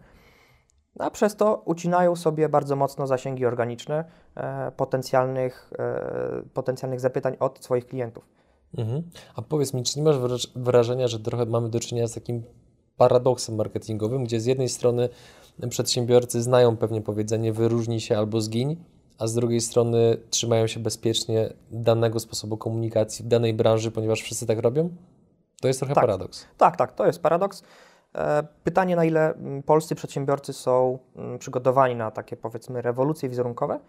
A 0.99 1.11
przez 1.11 1.37
to 1.37 1.63
ucinają 1.65 2.17
sobie 2.17 2.49
bardzo 2.49 2.77
mocno 2.77 3.07
zasięgi 3.07 3.47
organiczne 3.47 4.05
e, 4.35 4.73
potencjalnych, 4.77 5.71
e, 5.79 6.43
potencjalnych 6.55 7.01
zapytań 7.01 7.37
od 7.41 7.65
swoich 7.65 7.87
klientów. 7.87 8.25
Mhm. 8.79 9.03
A 9.37 9.43
powiedz 9.43 9.75
mi, 9.75 9.83
czy 9.83 9.99
nie 9.99 10.05
masz 10.05 10.17
wraż- 10.17 10.53
wrażenia, 10.57 11.09
że 11.09 11.21
trochę 11.21 11.47
mamy 11.47 11.69
do 11.69 11.81
czynienia 11.81 12.09
z 12.09 12.15
takim 12.15 12.43
paradoksem 12.97 13.55
marketingowym, 13.55 14.25
gdzie 14.25 14.41
z 14.41 14.47
jednej 14.47 14.69
strony 14.69 15.09
przedsiębiorcy 15.71 16.43
znają 16.43 16.77
pewnie 16.77 17.03
powiedzenie 17.03 17.53
wyróżnij 17.53 18.01
się 18.01 18.19
albo 18.19 18.41
zgiń, 18.41 18.85
a 19.19 19.27
z 19.27 19.35
drugiej 19.35 19.61
strony 19.61 20.17
trzymają 20.31 20.67
się 20.67 20.81
bezpiecznie 20.81 21.53
danego 21.71 22.21
sposobu 22.21 22.57
komunikacji 22.57 23.25
w 23.25 23.29
danej 23.29 23.55
branży, 23.55 23.91
ponieważ 23.91 24.21
wszyscy 24.23 24.47
tak 24.47 24.59
robią? 24.59 24.91
To 25.61 25.69
jest 25.69 25.81
trochę 25.81 25.95
Tak. 25.95 26.03
paradoks. 26.05 26.47
Tak, 26.59 26.77
tak, 26.77 26.93
to 26.93 27.07
jest 27.07 27.23
paradoks. 27.23 27.63
E, 28.15 28.43
Pytanie, 28.65 28.97
na 28.97 29.05
ile 29.05 29.35
mm, 29.35 29.63
polscy 29.63 29.95
przedsiębiorcy 29.95 30.53
są 30.53 30.99
mm, 31.17 31.39
przygotowani 31.39 31.95
na 31.95 32.11
takie, 32.11 32.37
powiedzmy, 32.37 32.83
rewolucje 32.83 33.29
wizerunkowe. 33.29 33.81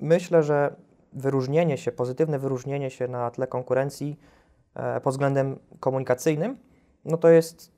Myślę, 0.00 0.42
że 0.42 0.76
wyróżnienie 1.12 1.78
się, 1.78 1.92
pozytywne 1.92 2.38
wyróżnienie 2.38 2.90
się 2.90 3.08
na 3.08 3.30
tle 3.30 3.46
konkurencji 3.46 4.18
e, 4.74 5.00
pod 5.00 5.14
względem 5.14 5.58
komunikacyjnym, 5.80 6.58
no 7.04 7.16
to 7.16 7.28
jest, 7.28 7.72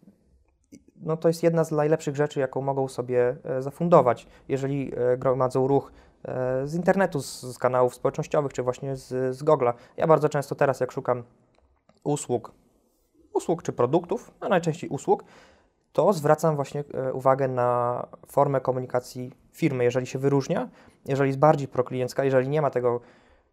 no 1.01 1.17
to 1.17 1.29
jest 1.29 1.43
jedna 1.43 1.65
z 1.65 1.71
najlepszych 1.71 2.17
rzeczy, 2.17 2.41
jaką 2.41 2.61
mogą 2.61 2.89
sobie 2.89 3.37
e, 3.45 3.63
zafundować, 3.63 4.27
jeżeli 4.49 4.93
e, 4.97 5.17
gromadzą 5.17 5.67
ruch 5.67 5.93
e, 6.25 6.67
z 6.67 6.75
internetu, 6.75 7.21
z, 7.21 7.59
kanałów 7.59 7.95
społecznościowych, 7.95 8.53
czy 8.53 8.63
właśnie 8.63 8.97
z, 8.97 9.37
z 9.37 9.45
Google'a. 9.45 9.73
Ja 9.97 10.07
bardzo 10.07 10.29
często 10.29 10.55
teraz, 10.55 10.81
jak 10.81 10.93
szukam 10.93 11.23
usług, 12.05 12.53
usług 13.33 13.63
czy 13.63 13.73
produktów, 13.73 14.31
a 14.41 14.49
najczęściej 14.49 14.91
usług, 14.91 15.25
to 15.93 16.13
zwracam 16.13 16.57
właśnie 16.57 16.85
uwagę 17.13 17.49
na 17.49 18.07
formę 18.27 18.61
komunikacji 18.61 19.33
firmy, 19.53 19.85
jeżeli 19.85 20.07
się 20.07 20.19
wyróżnia, 20.19 20.69
jeżeli 21.07 21.29
jest 21.29 21.39
bardziej 21.39 21.69
prokliencka, 21.69 22.25
jeżeli 22.25 22.49
nie 22.49 22.63
ma 22.63 22.71
tego, 22.71 23.01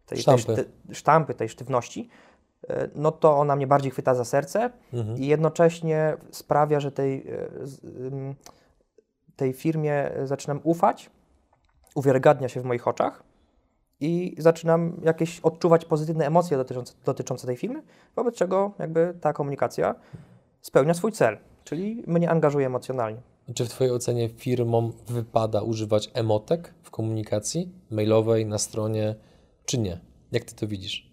tej, 0.06 0.16
tej 0.16 0.22
Sztampy. 0.22 0.42
szty, 0.42 0.94
sztampy, 0.94 1.34
tej 1.34 1.48
sztywności, 1.48 2.08
no 2.94 3.12
to 3.12 3.36
ona 3.36 3.56
mnie 3.56 3.66
bardziej 3.66 3.90
chwyta 3.90 4.14
za 4.14 4.24
serce 4.24 4.70
Mhm. 4.92 5.18
i 5.18 5.26
jednocześnie 5.26 6.16
sprawia, 6.30 6.80
że 6.80 6.92
tej, 6.92 7.28
e, 7.28 7.48
tej 9.36 9.52
firmie 9.52 10.10
zaczynam 10.24 10.60
ufać, 10.64 11.10
uwiarygadnia 11.94 12.48
się 12.48 12.60
w 12.60 12.64
moich 12.64 12.88
oczach 12.88 13.22
i 14.00 14.34
zaczynam 14.38 15.00
jakieś 15.04 15.40
odczuwać 15.40 15.84
pozytywne 15.84 16.26
emocje 16.26 16.56
dotyczące, 16.56 16.94
dotyczące 17.04 17.46
tej 17.46 17.56
firmy, 17.56 17.82
wobec 18.16 18.34
czego 18.34 18.72
jakby 18.78 19.14
ta 19.20 19.32
komunikacja 19.32 19.94
spełnia 20.60 20.94
swój 20.94 21.12
cel, 21.12 21.38
czyli 21.64 22.04
mnie 22.06 22.30
angażuje 22.30 22.66
emocjonalnie. 22.66 23.20
Czy 23.54 23.64
w 23.64 23.68
Twojej 23.68 23.92
ocenie 23.92 24.28
firmom 24.28 24.92
wypada 25.06 25.62
używać 25.62 26.10
emotek 26.14 26.74
w 26.82 26.90
komunikacji 26.90 27.72
mailowej, 27.90 28.46
na 28.46 28.58
stronie, 28.58 29.14
czy 29.64 29.78
nie? 29.78 30.00
Jak 30.32 30.44
Ty 30.44 30.54
to 30.54 30.66
widzisz? 30.66 31.05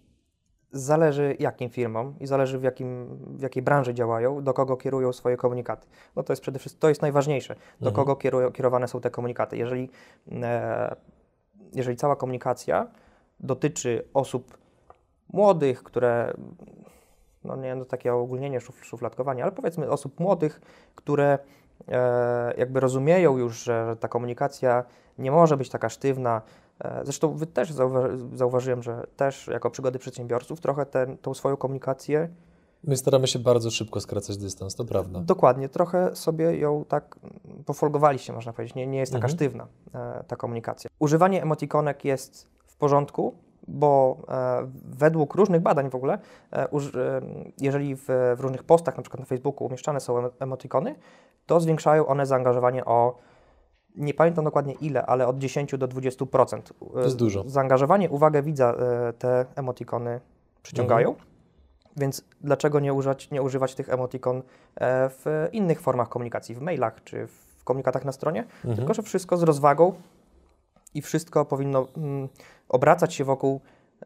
Zależy 0.76 1.36
jakim 1.38 1.70
firmom 1.70 2.14
i 2.20 2.26
zależy 2.26 2.58
w, 2.58 2.62
jakim, 2.62 3.18
w 3.38 3.42
jakiej 3.42 3.62
branży 3.62 3.94
działają, 3.94 4.42
do 4.44 4.54
kogo 4.54 4.76
kierują 4.76 5.12
swoje 5.12 5.36
komunikaty. 5.36 5.86
No 6.16 6.22
to 6.22 6.32
jest 6.32 6.42
przede 6.42 6.58
wszystkim, 6.58 6.80
to 6.80 6.88
jest 6.88 7.02
najważniejsze, 7.02 7.54
do 7.54 7.90
Mhm. 7.90 7.94
kogo 7.94 8.16
kierują, 8.16 8.52
kierowane 8.52 8.88
są 8.88 9.00
te 9.00 9.10
komunikaty. 9.10 9.56
Jeżeli, 9.56 9.90
e, 10.42 10.96
jeżeli 11.72 11.96
cała 11.96 12.16
komunikacja 12.16 12.86
dotyczy 13.40 14.08
osób 14.14 14.58
młodych, 15.32 15.82
które, 15.82 16.34
no 17.44 17.56
nie 17.56 17.74
no 17.74 17.84
takie 17.84 18.14
ogólnienie, 18.14 18.60
szuf, 18.60 18.84
szufladkowanie, 18.84 19.42
ale 19.42 19.52
powiedzmy 19.52 19.90
osób 19.90 20.20
młodych, 20.20 20.60
które 20.94 21.38
e, 21.88 22.54
jakby 22.58 22.80
rozumieją 22.80 23.38
już, 23.38 23.64
że 23.64 23.96
ta 24.00 24.08
komunikacja 24.08 24.84
nie 25.18 25.30
może 25.30 25.56
być 25.56 25.68
taka 25.70 25.88
sztywna. 25.88 26.42
E, 26.80 27.00
Zresztą 27.04 27.34
wy 27.34 27.46
też 27.46 27.72
zauwa- 27.72 28.36
zauważyłem, 28.36 28.82
że 28.82 29.06
też 29.16 29.46
jako 29.46 29.70
przygody 29.70 29.98
przedsiębiorców 29.98 30.60
trochę 30.60 30.86
ten, 30.86 31.18
tą 31.18 31.34
swoją 31.34 31.56
komunikację 31.56 32.28
My 32.86 32.96
staramy 32.96 33.26
się 33.26 33.38
bardzo 33.38 33.70
szybko 33.70 34.00
skracać 34.00 34.36
dystans, 34.36 34.74
to 34.74 34.84
prawda. 34.84 35.20
Dokładnie, 35.20 35.68
trochę 35.68 36.16
sobie 36.16 36.56
ją 36.58 36.84
tak 36.88 37.16
pofolgowaliście, 37.66 38.32
można 38.32 38.52
powiedzieć. 38.52 38.74
Nie, 38.74 38.86
nie 38.86 38.98
jest 38.98 39.12
taka 39.12 39.24
Mhm. 39.24 39.36
sztywna 39.36 39.66
e, 39.94 40.24
ta 40.28 40.36
komunikacja. 40.36 40.90
Używanie 40.98 41.42
emotikonek 41.42 42.04
jest 42.04 42.48
w 42.66 42.76
porządku, 42.76 43.34
bo 43.68 44.16
e, 44.28 44.70
według 44.84 45.34
różnych 45.34 45.60
badań 45.60 45.90
w 45.90 45.94
ogóle, 45.94 46.18
e, 46.50 46.68
uż, 46.68 46.94
e, 46.94 47.20
jeżeli 47.60 47.96
w, 47.96 48.04
w 48.36 48.40
różnych 48.40 48.64
postach, 48.64 48.96
na 48.96 49.02
przykład 49.02 49.20
na 49.20 49.26
Facebooku, 49.26 49.66
umieszczane 49.66 50.00
są 50.00 50.14
emo- 50.14 50.30
emotikony, 50.40 50.94
to 51.46 51.60
zwiększają 51.60 52.06
one 52.06 52.26
zaangażowanie 52.26 52.84
o 52.84 53.16
nie 53.94 54.14
pamiętam 54.14 54.44
dokładnie 54.44 54.74
ile, 54.74 55.06
ale 55.06 55.26
od 55.26 55.38
10 55.38 55.78
do 55.78 55.88
20%. 55.88 56.62
To 56.92 57.00
jest 57.00 57.16
dużo. 57.16 57.44
Zaangażowanie, 57.46 58.10
uwagę 58.10 58.42
widza 58.42 58.74
e, 58.74 59.12
te 59.12 59.46
emotikony 59.56 60.20
przyciągają. 60.62 61.08
Mhm. 61.08 61.28
Więc 61.96 62.24
dlaczego 62.40 62.80
nie 62.80 62.92
używać, 62.94 63.30
nie 63.30 63.42
używać 63.42 63.74
tych 63.74 63.88
emotikon 63.88 64.36
e, 64.36 64.42
w 65.08 65.48
innych 65.52 65.80
formach 65.80 66.08
komunikacji, 66.08 66.54
w 66.54 66.60
mailach 66.60 67.04
czy 67.04 67.26
w 67.26 67.64
komunikatach 67.64 68.04
na 68.04 68.12
stronie? 68.12 68.40
Mhm. 68.40 68.76
Tylko, 68.76 68.94
że 68.94 69.02
wszystko 69.02 69.36
z 69.36 69.42
rozwagą 69.42 69.94
i 70.94 71.02
wszystko 71.02 71.44
powinno 71.44 71.86
mm, 71.96 72.28
obracać 72.68 73.14
się 73.14 73.24
wokół 73.24 73.60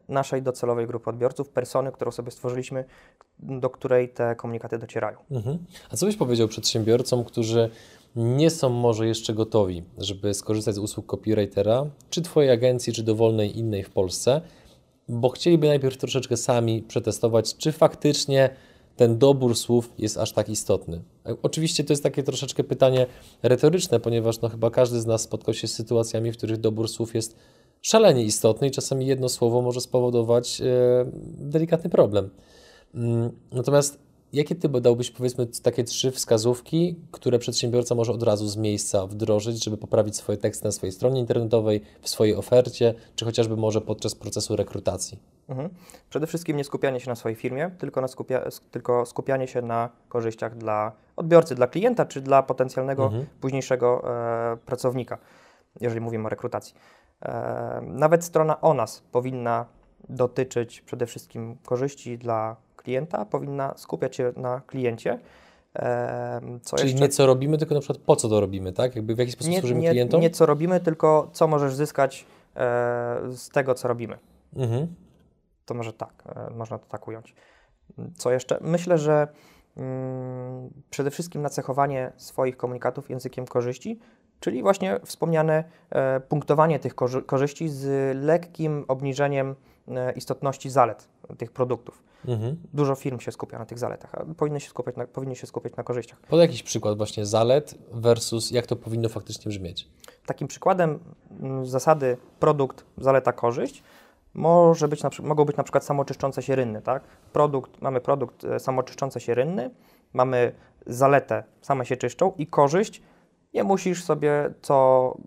naszej 0.09 0.41
docelowej 0.41 0.87
grupy 0.87 1.09
odbiorców, 1.09 1.49
persony, 1.49 1.91
którą 1.91 2.11
sobie 2.11 2.31
stworzyliśmy, 2.31 2.85
do 3.39 3.69
której 3.69 4.09
te 4.09 4.35
komunikaty 4.35 4.77
docierają. 4.77 5.17
Mhm. 5.31 5.57
A 5.91 5.95
co 5.95 6.05
byś 6.05 6.15
powiedział 6.15 6.47
przedsiębiorcom, 6.47 7.23
którzy 7.23 7.69
nie 8.19 8.49
są 8.49 8.69
może 8.69 9.07
jeszcze 9.07 9.33
gotowi, 9.33 9.83
żeby 9.97 10.33
skorzystać 10.33 10.75
z 10.75 10.77
usług 10.77 11.05
copywritera, 11.05 11.85
czy 12.09 12.21
Twojej 12.21 12.51
agencji, 12.51 12.93
czy 12.93 13.03
dowolnej 13.03 13.57
innej 13.57 13.83
w 13.83 13.89
Polsce, 13.89 14.41
bo 15.09 15.29
chcieliby 15.29 15.67
najpierw 15.67 15.97
troszeczkę 15.97 16.37
sami 16.37 16.81
przetestować, 16.81 17.57
czy 17.57 17.71
faktycznie 17.71 18.49
ten 18.95 19.17
dobór 19.17 19.55
słów 19.55 19.91
jest 19.97 20.17
aż 20.17 20.31
tak 20.31 20.49
istotny. 20.49 21.01
Oczywiście 21.43 21.83
to 21.83 21.93
jest 21.93 22.03
takie 22.03 22.23
troszeczkę 22.23 22.63
pytanie 22.63 23.05
retoryczne, 23.43 23.99
ponieważ 23.99 24.41
no 24.41 24.49
chyba 24.49 24.71
każdy 24.71 25.01
z 25.01 25.05
nas 25.05 25.21
spotkał 25.21 25.53
się 25.53 25.67
z 25.67 25.73
sytuacjami, 25.73 26.31
w 26.31 26.37
których 26.37 26.57
dobór 26.57 26.87
słów 26.87 27.15
jest 27.15 27.35
szalenie 27.81 28.23
istotny 28.23 28.67
i 28.67 28.71
czasami 28.71 29.07
jedno 29.07 29.29
słowo 29.29 29.61
może 29.61 29.81
spowodować 29.81 30.61
e, 30.61 30.65
delikatny 31.37 31.89
problem. 31.89 32.29
Mm, 32.95 33.31
Natomiast 33.51 34.08
jakie 34.33 34.55
ty 34.55 34.69
by 34.69 34.81
dałbyś, 34.81 35.11
powiedzmy, 35.11 35.47
takie 35.63 35.83
trzy 35.83 36.11
wskazówki, 36.11 36.95
które 37.11 37.39
przedsiębiorca 37.39 37.95
może 37.95 38.11
od 38.11 38.23
razu 38.23 38.47
z 38.47 38.57
miejsca 38.57 39.07
wdrożyć, 39.07 39.63
żeby 39.63 39.77
poprawić 39.77 40.15
swoje 40.15 40.37
teksty 40.37 40.65
na 40.65 40.71
swojej 40.71 40.91
stronie 40.91 41.19
internetowej, 41.19 41.81
w 42.01 42.09
swojej 42.09 42.35
ofercie, 42.35 42.93
czy 43.15 43.25
chociażby 43.25 43.57
może 43.57 43.81
podczas 43.81 44.15
procesu 44.15 44.55
rekrutacji? 44.55 45.19
Mhm. 45.49 45.69
Przede 46.09 46.27
wszystkim 46.27 46.57
nie 46.57 46.63
skupianie 46.63 46.99
się 46.99 47.09
na 47.09 47.15
swojej 47.15 47.35
firmie, 47.35 47.71
tylko, 47.77 48.01
na 48.01 48.07
skupia, 48.07 48.41
tylko 48.71 49.05
skupianie 49.05 49.47
się 49.47 49.61
na 49.61 49.89
korzyściach 50.09 50.57
dla 50.57 50.91
odbiorcy, 51.15 51.55
dla 51.55 51.67
klienta 51.67 52.05
czy 52.05 52.21
dla 52.21 52.43
potencjalnego 52.43 53.03
Mhm. 53.05 53.25
późniejszego 53.41 54.03
e, 54.53 54.57
pracownika, 54.57 55.17
jeżeli 55.81 56.01
mówimy 56.01 56.25
o 56.25 56.29
rekrutacji. 56.29 56.75
E, 57.21 57.81
nawet 57.83 58.23
strona 58.23 58.61
o 58.61 58.73
nas 58.73 59.03
powinna 59.11 59.65
dotyczyć 60.09 60.81
przede 60.81 61.05
wszystkim 61.05 61.57
korzyści 61.65 62.17
dla 62.17 62.55
klienta, 62.83 63.25
powinna 63.25 63.73
skupiać 63.77 64.15
się 64.15 64.33
na 64.35 64.61
kliencie. 64.67 65.19
Co 66.61 66.77
Czyli 66.77 66.89
jeszcze? 66.91 67.05
nie 67.05 67.09
co 67.09 67.25
robimy, 67.25 67.57
tylko 67.57 67.75
na 67.75 67.81
przykład 67.81 67.97
po 68.05 68.15
co 68.15 68.29
to 68.29 68.39
robimy, 68.39 68.73
tak? 68.73 68.95
Jakby 68.95 69.15
w 69.15 69.17
jaki 69.17 69.31
sposób 69.31 69.51
nie, 69.51 69.59
służymy 69.59 69.81
nie, 69.81 69.89
klientom? 69.89 70.21
nie 70.21 70.29
co 70.29 70.45
robimy, 70.45 70.79
tylko 70.79 71.29
co 71.33 71.47
możesz 71.47 71.75
zyskać 71.75 72.25
e, 72.55 72.59
z 73.35 73.49
tego, 73.49 73.75
co 73.75 73.87
robimy. 73.87 74.17
Mhm. 74.55 74.87
To 75.65 75.73
może 75.73 75.93
tak, 75.93 76.23
e, 76.35 76.49
można 76.53 76.77
to 76.79 76.85
tak 76.85 77.07
ująć. 77.07 77.35
Co 78.17 78.31
jeszcze? 78.31 78.57
Myślę, 78.61 78.97
że 78.97 79.27
mm, 79.77 80.69
przede 80.89 81.11
wszystkim 81.11 81.41
nacechowanie 81.41 82.11
swoich 82.17 82.57
komunikatów 82.57 83.09
językiem 83.09 83.45
korzyści, 83.45 83.99
czyli 84.39 84.61
właśnie 84.61 84.99
wspomniane 85.05 85.63
e, 85.89 86.19
punktowanie 86.19 86.79
tych 86.79 86.95
korzy- 86.95 87.25
korzyści 87.25 87.69
z 87.69 88.15
lekkim 88.17 88.85
obniżeniem 88.87 89.55
e, 89.87 90.11
istotności 90.11 90.69
zalet 90.69 91.07
tych 91.37 91.51
produktów. 91.51 92.08
Mhm. 92.27 92.57
Dużo 92.73 92.95
firm 92.95 93.19
się 93.19 93.31
skupia 93.31 93.59
na 93.59 93.65
tych 93.65 93.79
zaletach, 93.79 94.15
a 94.15 94.25
powinny 94.37 94.59
się 94.59 94.69
skupiać 94.69 94.95
na, 94.95 95.07
powinny 95.07 95.35
się 95.35 95.47
skupiać 95.47 95.75
na 95.75 95.83
korzyściach. 95.83 96.19
Podaj 96.19 96.47
jakiś 96.47 96.63
przykład 96.63 96.97
właśnie 96.97 97.25
zalet 97.25 97.75
versus 97.91 98.51
jak 98.51 98.67
to 98.67 98.75
powinno 98.75 99.09
faktycznie 99.09 99.49
brzmieć. 99.49 99.87
Takim 100.25 100.47
przykładem 100.47 100.99
mm, 101.39 101.65
zasady 101.65 102.17
produkt, 102.39 102.85
zaleta, 102.97 103.33
korzyść 103.33 103.83
może 104.33 104.87
być 104.87 105.03
na, 105.03 105.09
mogą 105.23 105.45
być 105.45 105.57
na 105.57 105.63
przykład 105.63 105.85
samoczyszczące 105.85 106.41
się 106.43 106.55
rynny. 106.55 106.81
Tak? 106.81 107.03
Produkt, 107.33 107.81
mamy 107.81 108.01
produkt 108.01 108.43
e, 108.43 108.59
samoczyszczące 108.59 109.19
się 109.19 109.33
rynny, 109.33 109.69
mamy 110.13 110.51
zaletę, 110.87 111.43
same 111.61 111.85
się 111.85 111.97
czyszczą 111.97 112.33
i 112.37 112.47
korzyść, 112.47 113.01
nie 113.53 113.63
musisz 113.63 114.03
sobie 114.03 114.53
co, 114.61 115.17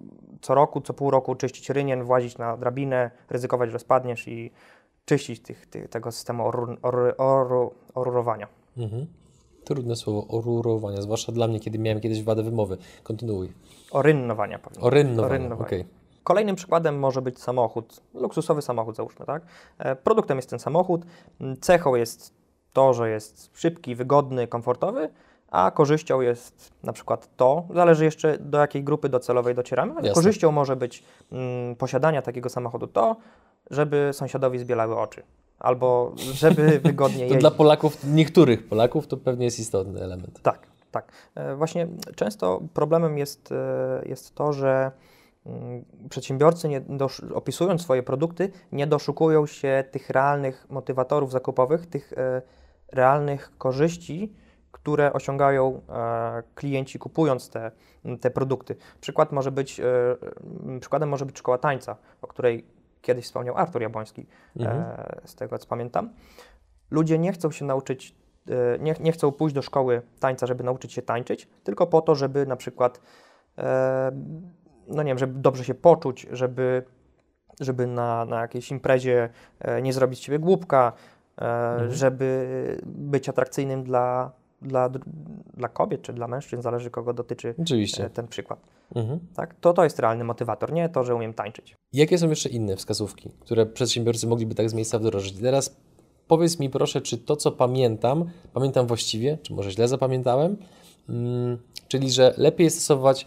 co 0.40 0.54
roku, 0.54 0.80
co 0.80 0.94
pół 0.94 1.10
roku 1.10 1.34
czyścić 1.34 1.70
rynien, 1.70 2.04
włazić 2.04 2.38
na 2.38 2.56
drabinę, 2.56 3.10
ryzykować, 3.30 3.70
że 3.70 3.78
spadniesz 3.78 4.28
i 4.28 4.50
czyścić 5.04 5.40
tych, 5.42 5.66
tych, 5.66 5.88
tego 5.88 6.12
systemu 6.12 6.46
oru, 6.46 6.76
oru, 6.82 7.12
oru, 7.18 7.74
orurowania. 7.94 8.46
Mhm. 8.76 9.06
Trudne 9.64 9.96
słowo, 9.96 10.26
orurowania, 10.38 11.02
zwłaszcza 11.02 11.32
dla 11.32 11.48
mnie, 11.48 11.60
kiedy 11.60 11.78
miałem 11.78 12.00
kiedyś 12.00 12.22
wadę 12.22 12.42
wymowy. 12.42 12.78
Kontynuuj. 13.02 13.52
Orynnowania. 13.90 14.58
powinno 14.58 14.80
być. 14.80 14.86
Orynnowanie, 14.86 15.34
Orynnowanie. 15.34 15.66
okej. 15.66 15.84
Kolejnym 16.24 16.56
przykładem 16.56 16.98
może 16.98 17.22
być 17.22 17.38
samochód, 17.38 18.00
luksusowy 18.14 18.62
samochód 18.62 18.96
załóżmy, 18.96 19.26
tak? 19.26 19.42
E, 19.78 19.96
Produktem 19.96 20.38
jest 20.38 20.50
ten 20.50 20.58
samochód, 20.58 21.02
cechą 21.60 21.94
jest 21.94 22.34
to, 22.72 22.94
że 22.94 23.10
jest 23.10 23.50
szybki, 23.54 23.94
wygodny, 23.94 24.46
komfortowy, 24.46 25.08
a 25.50 25.70
korzyścią 25.70 26.20
jest 26.20 26.72
na 26.82 26.92
przykład 26.92 27.36
to, 27.36 27.64
zależy 27.74 28.04
jeszcze 28.04 28.38
do 28.38 28.58
jakiej 28.58 28.84
grupy 28.84 29.08
docelowej 29.08 29.54
docieramy, 29.54 29.92
ale 29.92 30.08
Jasne. 30.08 30.14
korzyścią 30.14 30.52
może 30.52 30.76
być 30.76 31.04
mm, 31.32 31.76
posiadania 31.76 32.22
takiego 32.22 32.48
samochodu 32.48 32.86
to, 32.86 33.16
żeby 33.72 34.10
sąsiadowi 34.12 34.58
zbielały 34.58 34.98
oczy, 34.98 35.22
albo 35.58 36.12
żeby 36.16 36.78
wygodnie 36.84 37.16
To 37.18 37.22
jeździć. 37.22 37.40
dla 37.40 37.50
Polaków, 37.50 38.04
niektórych 38.04 38.68
Polaków, 38.68 39.06
to 39.06 39.16
pewnie 39.16 39.44
jest 39.44 39.58
istotny 39.58 40.00
element. 40.00 40.40
Tak, 40.42 40.66
tak. 40.90 41.12
E, 41.34 41.56
Właśnie 41.56 41.88
często 42.16 42.60
problemem 42.74 43.18
jest, 43.18 43.52
e, 43.52 44.02
jest 44.06 44.34
to, 44.34 44.52
że 44.52 44.92
mm, 45.46 45.84
przedsiębiorcy, 46.10 46.68
nie 46.68 46.82
opisując 47.34 47.82
swoje 47.82 48.02
produkty, 48.02 48.50
nie 48.72 48.86
doszukują 48.86 49.46
się 49.46 49.84
tych 49.90 50.10
realnych 50.10 50.66
motywatorów 50.70 51.32
zakupowych, 51.32 51.86
tych 51.86 52.12
e, 52.12 52.42
realnych 52.92 53.52
korzyści, 53.58 54.32
które 54.72 55.12
osiągają 55.12 55.80
klienci 56.54 56.98
kupując 56.98 57.50
te, 57.50 57.70
te 58.20 58.30
produkty. 58.30 58.76
Przykład 59.00 59.32
może 59.32 59.50
być, 59.52 59.80
przykładem 60.80 61.08
może 61.08 61.26
być 61.26 61.38
szkoła 61.38 61.58
tańca, 61.58 61.96
o 62.22 62.26
której 62.26 62.64
kiedyś 63.02 63.24
wspomniał 63.24 63.56
Artur 63.56 63.82
Jabłoński, 63.82 64.26
Mhm. 64.56 64.80
e, 64.80 65.20
z 65.24 65.34
tego 65.34 65.58
co 65.58 65.66
pamiętam. 65.66 66.10
Ludzie 66.90 67.18
nie 67.18 67.32
chcą 67.32 67.50
się 67.50 67.64
nauczyć, 67.64 68.14
e, 68.48 68.78
nie, 68.78 68.94
nie 69.00 69.12
chcą 69.12 69.32
pójść 69.32 69.54
do 69.54 69.62
szkoły 69.62 70.02
tańca, 70.20 70.46
żeby 70.46 70.64
nauczyć 70.64 70.92
się 70.92 71.02
tańczyć, 71.02 71.48
tylko 71.64 71.86
po 71.86 72.00
to, 72.00 72.14
żeby 72.14 72.46
na 72.46 72.56
przykład, 72.56 73.00
e, 73.58 74.12
no 74.88 75.02
nie 75.02 75.10
wiem, 75.10 75.18
żeby 75.18 75.40
dobrze 75.40 75.64
się 75.64 75.74
poczuć, 75.74 76.26
żeby, 76.30 76.82
żeby 77.60 77.86
na, 77.86 78.24
na 78.24 78.40
jakiejś 78.40 78.70
imprezie 78.70 79.28
nie 79.82 79.92
zrobić 79.92 80.18
z 80.18 80.22
siebie 80.22 80.38
głupka, 80.38 80.92
e, 81.40 81.78
żeby 81.90 82.46
być 82.84 83.28
atrakcyjnym 83.28 83.84
dla, 83.84 84.32
dla, 84.62 84.90
dla 85.54 85.68
kobiet 85.68 86.02
czy 86.02 86.12
dla 86.12 86.28
mężczyzn, 86.28 86.62
zależy 86.62 86.90
kogo 86.90 87.12
dotyczy 87.12 87.54
Oczywiście. 87.58 88.04
e, 88.04 88.10
ten 88.10 88.28
przykład. 88.28 88.60
Mhm. 88.94 89.18
Tak? 89.34 89.54
To, 89.54 89.72
to 89.72 89.84
jest 89.84 89.98
realny 89.98 90.24
motywator, 90.24 90.72
nie 90.72 90.88
to, 90.88 91.04
że 91.04 91.14
umiem 91.14 91.34
tańczyć. 91.34 91.76
Jakie 91.92 92.18
są 92.18 92.28
jeszcze 92.28 92.48
inne 92.48 92.76
wskazówki, 92.76 93.30
które 93.40 93.66
przedsiębiorcy 93.66 94.26
mogliby 94.26 94.54
tak 94.54 94.70
z 94.70 94.74
miejsca 94.74 94.98
wdrożyć? 94.98 95.40
Teraz 95.40 95.76
powiedz 96.28 96.58
mi 96.58 96.70
proszę, 96.70 97.00
czy 97.00 97.18
to, 97.18 97.36
co 97.36 97.52
pamiętam, 97.52 98.24
pamiętam 98.52 98.86
właściwie, 98.86 99.38
czy 99.42 99.54
może 99.54 99.70
źle 99.70 99.88
zapamiętałem, 99.88 100.56
mm, 101.08 101.58
czyli 101.88 102.10
że 102.10 102.34
lepiej 102.36 102.64
jest 102.64 102.76
stosować 102.76 103.26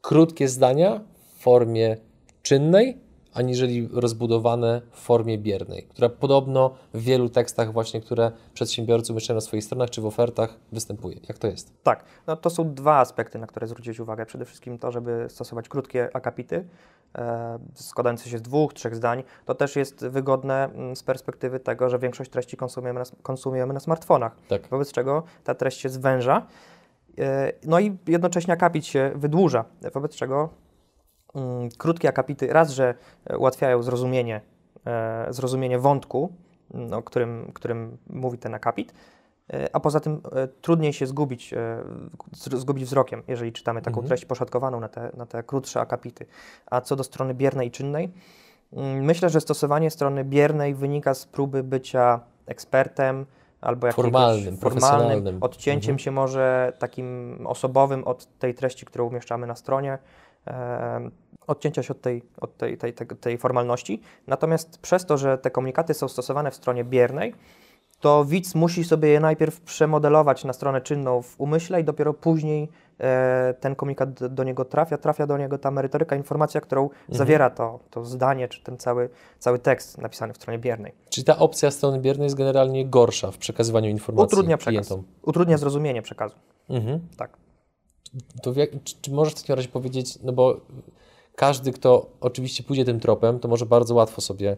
krótkie 0.00 0.48
zdania 0.48 1.00
w 1.38 1.42
formie 1.42 1.96
czynnej, 2.42 3.05
aniżeli 3.36 3.88
rozbudowane 3.92 4.82
w 4.90 5.00
formie 5.00 5.38
biernej, 5.38 5.82
która 5.82 6.08
podobno 6.08 6.74
w 6.94 7.02
wielu 7.02 7.28
tekstach 7.28 7.72
właśnie, 7.72 8.00
które 8.00 8.32
przedsiębiorcy 8.54 9.12
umieszczają 9.12 9.34
na 9.34 9.40
swoich 9.40 9.64
stronach 9.64 9.90
czy 9.90 10.00
w 10.00 10.06
ofertach 10.06 10.58
występuje. 10.72 11.16
Jak 11.28 11.38
to 11.38 11.46
jest? 11.46 11.72
Tak, 11.82 12.04
no 12.26 12.36
to 12.36 12.50
są 12.50 12.74
dwa 12.74 12.98
aspekty, 12.98 13.38
na 13.38 13.46
które 13.46 13.66
zwrócić 13.66 14.00
uwagę. 14.00 14.26
Przede 14.26 14.44
wszystkim 14.44 14.78
to, 14.78 14.92
żeby 14.92 15.26
stosować 15.28 15.68
krótkie 15.68 16.16
akapity, 16.16 16.64
e, 17.18 17.58
składające 17.74 18.30
się 18.30 18.38
z 18.38 18.42
dwóch, 18.42 18.74
trzech 18.74 18.94
zdań. 18.96 19.22
To 19.44 19.54
też 19.54 19.76
jest 19.76 20.06
wygodne 20.06 20.64
mm, 20.64 20.96
z 20.96 21.02
perspektywy 21.02 21.60
tego, 21.60 21.90
że 21.90 21.98
większość 21.98 22.30
treści 22.30 22.56
konsumujemy 22.56 23.00
na, 23.00 23.06
konsumujemy 23.22 23.74
na 23.74 23.80
smartfonach, 23.80 24.36
Tak. 24.48 24.68
wobec 24.68 24.92
czego 24.92 25.22
ta 25.44 25.54
treść 25.54 25.80
się 25.80 25.88
zwęża, 25.88 26.46
e, 27.18 27.52
no 27.64 27.80
i 27.80 27.96
jednocześnie 28.06 28.54
akapit 28.54 28.86
się 28.86 29.12
wydłuża, 29.14 29.64
wobec 29.94 30.16
czego 30.16 30.65
mm, 31.36 31.68
krótkie 31.78 32.08
akapity 32.08 32.46
raz, 32.52 32.70
że 32.70 32.94
e, 33.26 33.38
ułatwiają 33.38 33.82
zrozumienie, 33.82 34.40
e, 34.86 35.26
zrozumienie 35.30 35.78
wątku, 35.78 36.32
mm, 36.74 36.92
o 36.92 37.02
którym, 37.02 37.50
którym 37.54 37.96
mówi 38.10 38.38
ten 38.38 38.54
akapit, 38.54 38.94
e, 39.52 39.68
a 39.72 39.80
poza 39.80 40.00
tym 40.00 40.20
e, 40.32 40.48
trudniej 40.48 40.92
się 40.92 41.06
zgubić, 41.06 41.54
zgubić 42.32 42.84
wzrokiem, 42.84 43.22
jeżeli 43.28 43.52
czytamy 43.52 43.82
taką 43.82 43.96
Mhm. 43.96 44.08
treść 44.08 44.24
poszatkowaną 44.24 44.80
na 44.80 44.88
te, 44.88 45.10
na 45.16 45.26
te 45.26 45.42
krótsze 45.42 45.80
akapity. 45.80 46.26
A 46.66 46.80
co 46.80 46.96
do 46.96 47.04
strony 47.04 47.34
biernej 47.34 47.68
i 47.68 47.70
czynnej, 47.70 48.12
mm, 48.72 49.04
myślę, 49.04 49.28
że 49.30 49.40
stosowanie 49.40 49.90
strony 49.90 50.24
biernej 50.24 50.74
wynika 50.74 51.14
z 51.14 51.26
próby 51.26 51.62
bycia 51.62 52.20
ekspertem 52.46 53.26
albo 53.60 53.86
jakiegoś 53.86 54.04
Formalnym, 54.12 54.58
profesjonalnym. 54.58 55.38
odcięciem 55.40 55.90
Mhm. 55.92 55.98
się 55.98 56.10
może 56.10 56.72
takim 56.78 57.38
osobowym 57.46 58.04
od 58.04 58.38
tej 58.38 58.54
treści, 58.54 58.86
którą 58.86 59.06
umieszczamy 59.06 59.46
na 59.46 59.54
stronie, 59.56 59.98
odcięcia 61.46 61.82
się 61.82 61.92
od, 61.92 62.00
tej, 62.00 62.22
od 62.40 62.56
tej, 62.56 62.78
tej, 62.78 62.92
tej, 62.94 63.06
tej 63.06 63.38
formalności. 63.38 64.00
Natomiast 64.26 64.78
przez 64.78 65.06
to, 65.06 65.16
że 65.18 65.38
te 65.38 65.50
komunikaty 65.50 65.94
są 65.94 66.08
stosowane 66.08 66.50
w 66.50 66.54
stronie 66.54 66.84
biernej, 66.84 67.34
to 68.00 68.24
widz 68.24 68.54
musi 68.54 68.84
sobie 68.84 69.08
je 69.08 69.20
najpierw 69.20 69.60
przemodelować 69.60 70.44
na 70.44 70.52
stronę 70.52 70.80
czynną 70.80 71.22
w 71.22 71.40
umyśle 71.40 71.80
i 71.80 71.84
dopiero 71.84 72.14
później 72.14 72.68
e, 73.00 73.54
ten 73.60 73.74
komunikat 73.74 74.12
do, 74.12 74.28
do 74.28 74.44
niego 74.44 74.64
trafia, 74.64 74.98
trafia 74.98 75.26
do 75.26 75.38
niego 75.38 75.58
ta 75.58 75.70
merytoryka, 75.70 76.16
informacja, 76.16 76.60
którą 76.60 76.82
Mhm. 76.84 76.98
zawiera 77.10 77.50
to, 77.50 77.80
to 77.90 78.04
zdanie, 78.04 78.48
czy 78.48 78.62
ten 78.62 78.78
cały, 78.78 79.08
cały 79.38 79.58
tekst 79.58 79.98
napisany 79.98 80.32
w 80.32 80.36
stronie 80.36 80.58
biernej. 80.58 80.92
Czyli 81.10 81.24
ta 81.24 81.38
opcja 81.38 81.70
strony 81.70 82.00
biernej 82.00 82.24
jest 82.24 82.36
generalnie 82.36 82.86
gorsza 82.86 83.30
w 83.30 83.38
przekazywaniu 83.38 83.90
informacji 83.90 84.24
Utrudnia 84.34 84.56
przekaz, 84.56 84.86
klientom. 84.88 85.04
utrudnia 85.22 85.58
zrozumienie 85.58 86.02
przekazu. 86.02 86.34
Mhm. 86.68 87.00
Tak. 87.16 87.36
To 88.42 88.52
jak, 88.56 88.70
czy, 88.84 88.94
czy 89.00 89.10
możesz 89.12 89.34
w 89.34 89.40
takim 89.40 89.54
razie 89.54 89.68
powiedzieć, 89.68 90.18
no 90.22 90.32
bo 90.32 90.60
każdy, 91.36 91.72
kto 91.72 92.06
oczywiście 92.20 92.62
pójdzie 92.62 92.84
tym 92.84 93.00
tropem, 93.00 93.38
to 93.38 93.48
może 93.48 93.66
bardzo 93.66 93.94
łatwo 93.94 94.20
sobie 94.20 94.56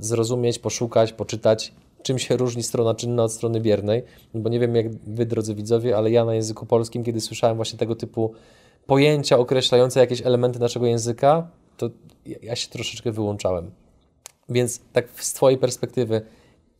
zrozumieć, 0.00 0.58
poszukać, 0.58 1.12
poczytać, 1.12 1.72
czym 2.02 2.18
się 2.18 2.36
różni 2.36 2.62
strona 2.62 2.94
czynna 2.94 3.24
od 3.24 3.32
strony 3.32 3.60
biernej, 3.60 4.02
no 4.34 4.40
bo 4.40 4.48
nie 4.48 4.60
wiem 4.60 4.76
jak 4.76 4.94
Wy, 4.94 5.26
drodzy 5.26 5.54
widzowie, 5.54 5.96
ale 5.96 6.10
ja 6.10 6.24
na 6.24 6.34
języku 6.34 6.66
polskim, 6.66 7.04
kiedy 7.04 7.20
słyszałem 7.20 7.56
właśnie 7.56 7.78
tego 7.78 7.94
typu 7.94 8.32
pojęcia 8.86 9.38
określające 9.38 10.00
jakieś 10.00 10.26
elementy 10.26 10.58
naszego 10.58 10.86
języka, 10.86 11.48
to 11.76 11.90
ja 12.42 12.56
się 12.56 12.68
troszeczkę 12.68 13.12
wyłączałem. 13.12 13.70
Więc 14.48 14.80
tak 14.92 15.08
z 15.16 15.32
Twojej 15.32 15.58
perspektywy, 15.58 16.22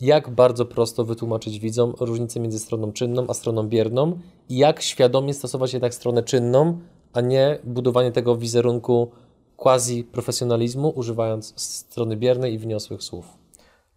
jak 0.01 0.31
bardzo 0.31 0.67
prosto 0.67 1.05
wytłumaczyć 1.05 1.59
widzom 1.59 1.95
różnicę 2.01 2.41
między 2.41 2.59
stroną 2.59 2.93
czynną 2.93 3.27
a 3.29 3.35
stroną 3.35 3.69
bierną 3.69 4.19
i 4.49 4.57
jak 4.57 4.83
świadomie 4.83 5.35
stosować 5.35 5.73
jednak 5.73 5.95
stronę 5.95 6.23
czynną, 6.23 6.79
a 7.13 7.21
nie 7.21 7.59
budowanie 7.65 8.13
tego 8.13 8.37
wizerunku 8.37 9.11
quasi-profesjonalizmu, 9.57 10.89
używając 10.97 11.61
strony 11.61 12.17
biernej 12.17 12.55
i 12.55 12.59
wniosłych 12.59 13.03
słów. 13.03 13.27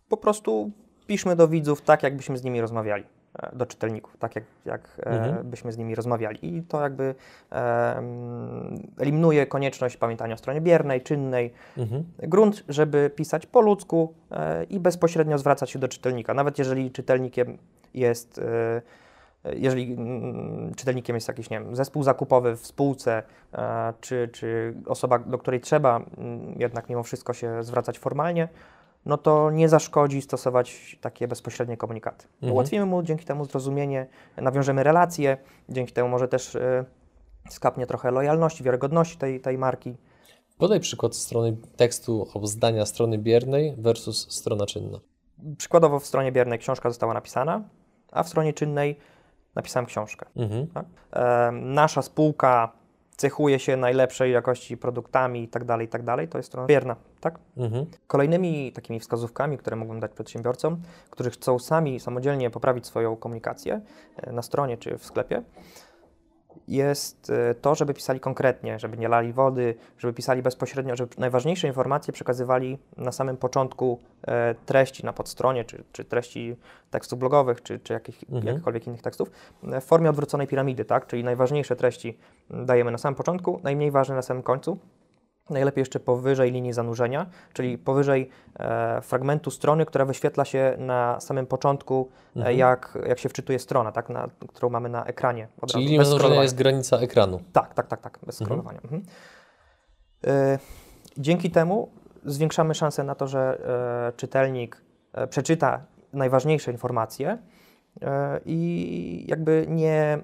po 0.10 0.18
prostu 0.18 0.72
piszmy 1.08 1.36
do 1.36 1.48
widzów 1.48 1.82
tak, 1.82 2.04
jakbyśmy 2.04 2.38
z 2.38 2.44
nimi 2.44 2.62
rozmawiali, 2.62 3.04
e, 3.40 3.56
do 3.56 3.66
czytelników, 3.66 4.18
tak 4.20 4.36
jak, 4.36 4.44
jak 4.66 5.00
e, 5.00 5.06
Mhm. 5.06 5.50
byśmy 5.50 5.72
z 5.72 5.78
nimi 5.78 5.96
rozmawiali. 5.96 6.56
I 6.58 6.64
to 6.64 6.82
jakby 6.82 7.16
e, 7.52 8.04
eliminuje 8.98 9.46
konieczność 9.48 9.98
pamiętania 9.98 10.34
o 10.34 10.38
stronie 10.38 10.62
biernej, 10.62 11.02
czynnej. 11.02 11.54
Mhm. 11.78 12.04
Grunt, 12.18 12.64
żeby 12.70 13.12
pisać 13.16 13.46
po 13.46 13.62
ludzku 13.62 14.14
e, 14.32 14.64
i 14.64 14.80
bezpośrednio 14.80 15.38
zwracać 15.38 15.70
się 15.72 15.80
do 15.80 15.88
czytelnika. 15.88 16.34
Nawet 16.34 16.60
jeżeli 16.60 16.92
czytelnikiem 16.92 17.58
jest, 17.94 18.40
e, 18.40 18.82
jeżeli 19.54 19.94
mm, 19.94 20.74
czytelnikiem 20.76 21.16
jest 21.16 21.28
jakiś, 21.28 21.50
nie 21.50 21.60
wiem, 21.60 21.76
zespół 21.76 22.04
zakupowy 22.04 22.56
w 22.56 22.68
spółce, 22.68 23.24
e, 23.54 23.94
czy, 24.02 24.30
czy 24.34 24.74
osoba, 24.86 25.20
do 25.20 25.38
której 25.38 25.60
trzeba 25.62 25.98
mm, 26.18 26.56
jednak 26.60 26.90
mimo 26.90 27.04
wszystko 27.04 27.34
się 27.34 27.64
zwracać 27.64 28.00
formalnie, 28.00 28.48
no 29.06 29.18
to 29.18 29.52
nie 29.52 29.70
zaszkodzi 29.70 30.22
stosować 30.22 30.98
takie 31.02 31.28
bezpośrednie 31.28 31.78
komunikaty. 31.78 32.26
Mhm. 32.34 32.54
Ułatwimy 32.54 32.86
mu 32.86 33.04
dzięki 33.04 33.26
temu 33.26 33.46
zrozumienie, 33.46 34.08
nawiążemy 34.38 34.84
relacje, 34.84 35.38
dzięki 35.70 35.94
temu 35.94 36.10
może 36.10 36.28
też 36.28 36.56
e, 36.56 36.86
skapnie 37.50 37.88
trochę 37.88 38.12
lojalności, 38.12 38.64
wiarygodności 38.64 39.18
tej, 39.18 39.42
tej 39.42 39.58
marki. 39.58 39.98
Podaj 40.58 40.80
przykład 40.80 41.16
strony 41.16 41.58
tekstu 41.76 42.28
albo 42.36 42.48
zdania 42.48 42.86
strony 42.86 43.18
biernej 43.18 43.76
versus 43.78 44.28
strona 44.32 44.66
czynna. 44.66 45.00
Przykładowo 45.58 46.00
w 46.00 46.06
stronie 46.06 46.32
biernej 46.32 46.60
książka 46.60 46.90
została 46.90 47.14
napisana, 47.14 47.70
a 48.12 48.24
w 48.24 48.30
stronie 48.30 48.54
czynnej 48.54 48.98
napisałem 49.56 49.86
książkę. 49.86 50.26
Mhm. 50.36 50.68
Tak? 50.68 50.86
E, 51.14 51.52
nasza 51.52 52.02
spółka 52.02 52.72
cechuje 53.18 53.60
się 53.60 53.78
najlepszej 53.78 54.32
jakości 54.32 54.78
produktami 54.78 55.44
i 55.44 55.48
tak 55.48 55.66
dalej, 55.66 55.86
i 55.86 55.90
tak 55.90 56.04
dalej. 56.04 56.28
To 56.28 56.38
jest 56.38 56.48
strona 56.50 56.68
bierna, 56.68 56.96
tak? 57.20 57.40
Mhm. 57.58 57.86
Kolejnymi 58.08 58.72
takimi 58.72 59.00
wskazówkami, 59.00 59.58
które 59.58 59.76
mogą 59.76 60.00
dać 60.00 60.12
przedsiębiorcom, 60.12 60.82
którzy 61.10 61.30
chcą 61.30 61.60
sami 61.60 62.00
samodzielnie 62.00 62.50
poprawić 62.50 62.88
swoją 62.88 63.16
komunikację 63.16 63.82
e, 64.18 64.32
na 64.32 64.42
stronie 64.42 64.78
czy 64.78 64.98
w 64.98 65.06
sklepie, 65.06 65.44
jest 66.68 67.30
e, 67.30 67.56
to, 67.56 67.76
żeby 67.76 67.94
pisali 67.94 68.20
konkretnie, 68.20 68.80
żeby 68.80 68.98
nie 68.98 69.08
lali 69.08 69.34
wody, 69.34 69.76
żeby 69.98 70.14
pisali 70.14 70.42
bezpośrednio, 70.42 70.96
żeby 70.96 71.16
najważniejsze 71.18 71.68
informacje 71.68 72.14
przekazywali 72.14 72.78
na 72.98 73.12
samym 73.12 73.38
początku 73.38 74.00
e, 74.28 74.56
treści 74.66 75.06
na 75.06 75.14
podstronie, 75.14 75.66
czy, 75.66 75.84
czy 75.92 76.06
treści 76.06 76.56
tekstów 76.92 77.20
blogowych, 77.20 77.64
czy, 77.64 77.80
czy 77.80 77.94
jakich, 77.94 78.24
Mhm. 78.30 78.48
jakichkolwiek 78.48 78.88
innych 78.88 79.02
tekstów, 79.02 79.32
e, 79.72 79.82
w 79.82 79.84
formie 79.86 80.10
odwróconej 80.10 80.48
piramidy, 80.48 80.86
tak? 80.86 81.08
Czyli 81.08 81.24
najważniejsze 81.24 81.76
treści 81.76 82.18
dajemy 82.50 82.92
na 82.92 82.98
samym 82.98 83.16
początku, 83.16 83.60
najmniej 83.64 83.92
ważne 83.92 84.16
na 84.16 84.22
samym 84.22 84.44
końcu. 84.44 84.78
Najlepiej 85.50 85.82
jeszcze 85.82 86.00
powyżej 86.00 86.52
linii 86.52 86.74
zanurzenia, 86.74 87.26
czyli 87.54 87.78
powyżej 87.78 88.30
e, 88.60 89.02
fragmentu 89.02 89.52
strony, 89.52 89.86
która 89.86 90.06
wyświetla 90.06 90.46
się 90.46 90.76
na 90.78 91.20
samym 91.20 91.48
początku, 91.48 92.10
e, 92.36 92.40
Mhm. 92.40 92.58
jak, 92.58 92.98
jak 93.08 93.20
się 93.20 93.30
wczytuje 93.30 93.60
strona, 93.60 93.92
tak, 93.92 94.10
na, 94.10 94.30
którą 94.48 94.70
mamy 94.70 94.90
na 94.90 95.06
ekranie. 95.06 95.48
Od 95.62 95.72
Czyli 95.72 95.86
linia 95.86 96.04
zanurzenia 96.06 96.42
jest 96.44 96.56
granica 96.56 96.98
ekranu. 96.98 97.40
Tak, 97.54 97.74
tak, 97.74 97.88
tak, 97.88 98.02
tak, 98.02 98.20
bez 98.26 98.36
scrollowania. 98.36 98.80
Mhm. 98.84 99.04
E, 100.28 100.60
dzięki 101.18 101.52
temu 101.52 101.90
zwiększamy 102.26 102.76
szansę 102.76 103.04
na 103.04 103.16
to, 103.16 103.28
że 103.28 103.58
e, 104.10 104.18
czytelnik 104.18 104.82
e, 105.14 105.28
przeczyta 105.28 105.86
najważniejsze 106.14 106.72
informacje 106.72 107.38
e, 108.02 108.40
i 108.46 109.26
jakby 109.28 109.66
nie, 109.70 110.20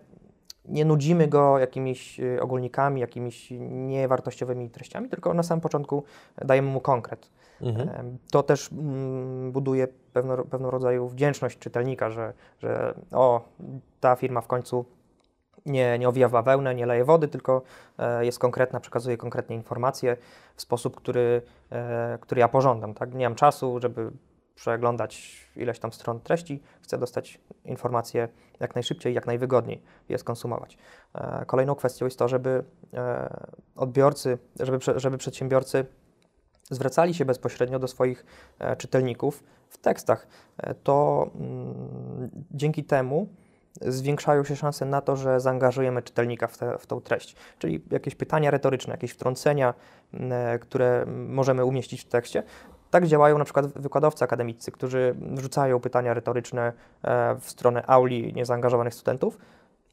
nie 0.71 0.85
nudzimy 0.85 1.27
go 1.27 1.59
jakimiś 1.59 2.19
e, 2.19 2.41
ogólnikami, 2.41 3.01
jakimiś 3.01 3.47
niewartościowymi 3.59 4.69
treściami, 4.69 5.09
tylko 5.09 5.33
na 5.33 5.43
samym 5.43 5.61
początku 5.61 6.03
dajemy 6.37 6.71
mu 6.71 6.81
konkret. 6.81 7.29
Mhm. 7.61 8.17
To 8.31 8.43
też 8.43 8.71
mm, 8.71 9.51
buduje 9.51 9.87
pewno, 10.13 10.37
pewnego 10.37 10.71
rodzaju 10.71 11.07
wdzięczność 11.07 11.57
czytelnika, 11.59 12.09
że, 12.09 12.33
że 12.59 12.93
o, 13.11 13.41
ta 13.99 14.15
firma 14.15 14.41
w 14.41 14.47
końcu 14.47 14.85
nie, 15.65 15.99
nie 15.99 16.09
owija 16.09 16.29
bawełnę, 16.29 16.75
nie 16.75 16.85
leje 16.85 17.05
wody, 17.05 17.27
tylko 17.27 17.61
e, 17.97 18.25
jest 18.25 18.39
konkretna, 18.39 18.79
przekazuje 18.79 19.17
konkretnie 19.17 19.55
informacje 19.55 20.17
w 20.55 20.61
sposób, 20.61 20.95
który, 20.95 21.41
e, 21.71 22.17
który 22.21 22.39
ja 22.39 22.47
pożądam. 22.47 22.93
Tak? 22.93 23.13
Nie 23.13 23.29
mam 23.29 23.35
czasu, 23.35 23.79
żeby 23.79 24.11
przeglądać 24.61 25.37
ileś 25.55 25.79
tam 25.79 25.93
stron 25.93 26.19
treści, 26.19 26.61
chcę 26.81 26.97
dostać 26.97 27.39
informacje 27.65 28.27
jak 28.59 28.75
najszybciej, 28.75 29.13
jak 29.13 29.27
najwygodniej 29.27 29.81
je 30.09 30.17
skonsumować. 30.17 30.77
E, 31.15 31.45
kolejną 31.45 31.75
kwestią 31.75 32.05
jest 32.05 32.19
to, 32.19 32.27
żeby 32.27 32.63
e, 32.93 33.47
odbiorcy, 33.75 34.37
żeby, 34.59 34.77
żeby 34.95 35.17
przedsiębiorcy 35.17 35.85
zwracali 36.69 37.13
się 37.13 37.25
bezpośrednio 37.25 37.79
do 37.79 37.87
swoich 37.87 38.25
e, 38.59 38.75
czytelników 38.75 39.43
w 39.69 39.77
tekstach. 39.77 40.27
To 40.83 41.29
mm, 41.35 42.29
dzięki 42.51 42.83
temu 42.83 43.27
zwiększają 43.81 44.43
się 44.43 44.55
szanse 44.55 44.85
na 44.85 45.01
to, 45.01 45.15
że 45.15 45.39
zaangażujemy 45.39 46.01
czytelnika 46.01 46.47
w, 46.47 46.57
te, 46.57 46.77
w 46.77 46.87
tą 46.87 47.01
treść. 47.01 47.35
Czyli 47.59 47.81
jakieś 47.91 48.15
pytania 48.15 48.51
retoryczne, 48.51 48.93
jakieś 48.93 49.11
wtrącenia, 49.11 49.73
m, 50.13 50.31
e, 50.31 50.59
które 50.59 51.05
możemy 51.07 51.65
umieścić 51.65 52.01
w 52.01 52.07
tekście. 52.07 52.43
Tak 52.91 53.07
działają 53.07 53.37
na 53.37 53.43
przykład 53.43 53.67
wykładowcy 53.67 54.23
akademiccy, 54.23 54.71
którzy 54.71 55.15
wrzucają 55.19 55.79
pytania 55.79 56.13
retoryczne 56.13 56.73
e, 57.03 57.35
w 57.35 57.49
stronę 57.49 57.83
auli 57.87 58.33
niezaangażowanych 58.33 58.93
studentów, 58.93 59.37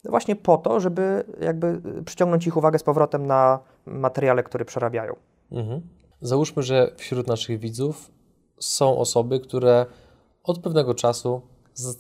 właśnie 0.05 0.37
po 0.37 0.57
to, 0.57 0.81
żeby 0.81 1.25
jakby 1.41 1.81
przyciągnąć 2.05 2.47
ich 2.47 2.57
uwagę 2.57 2.79
z 2.79 2.83
powrotem 2.83 3.27
na 3.27 3.59
materiale, 3.87 4.43
który 4.43 4.65
przerabiają. 4.65 5.17
Mhm. 5.53 5.81
Załóżmy, 6.21 6.63
że 6.63 6.93
wśród 6.97 7.27
naszych 7.27 7.59
widzów 7.59 8.11
są 8.59 8.99
osoby, 8.99 9.41
które 9.41 9.87
od 10.45 10.59
pewnego 10.59 10.95
czasu 10.95 11.41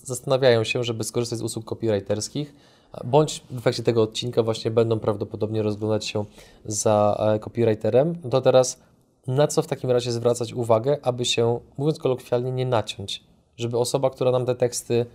zastanawiają 0.04 0.64
się, 0.64 0.84
żeby 0.84 1.04
skorzystać 1.04 1.38
z 1.38 1.42
usług 1.42 1.64
copywriterskich, 1.64 2.54
bądź 3.04 3.44
w 3.50 3.58
efekcie 3.58 3.82
tego 3.82 4.02
odcinka 4.02 4.42
właśnie 4.42 4.70
będą 4.70 4.98
prawdopodobnie 4.98 5.62
rozglądać 5.62 6.06
się 6.06 6.24
za 6.64 7.16
e, 7.34 7.38
copywriterem. 7.38 8.14
No 8.24 8.30
to 8.30 8.40
teraz 8.40 8.80
na 9.28 9.46
co 9.46 9.62
w 9.62 9.66
takim 9.66 9.90
razie 9.90 10.12
zwracać 10.12 10.52
uwagę, 10.52 10.98
aby 11.02 11.24
się, 11.24 11.60
mówiąc 11.78 11.98
kolokwialnie, 11.98 12.52
nie 12.52 12.66
naciąć? 12.66 13.24
Żeby 13.56 13.78
osoba, 13.78 14.10
która 14.10 14.30
nam 14.30 14.46
te 14.46 14.54
teksty 14.54 15.06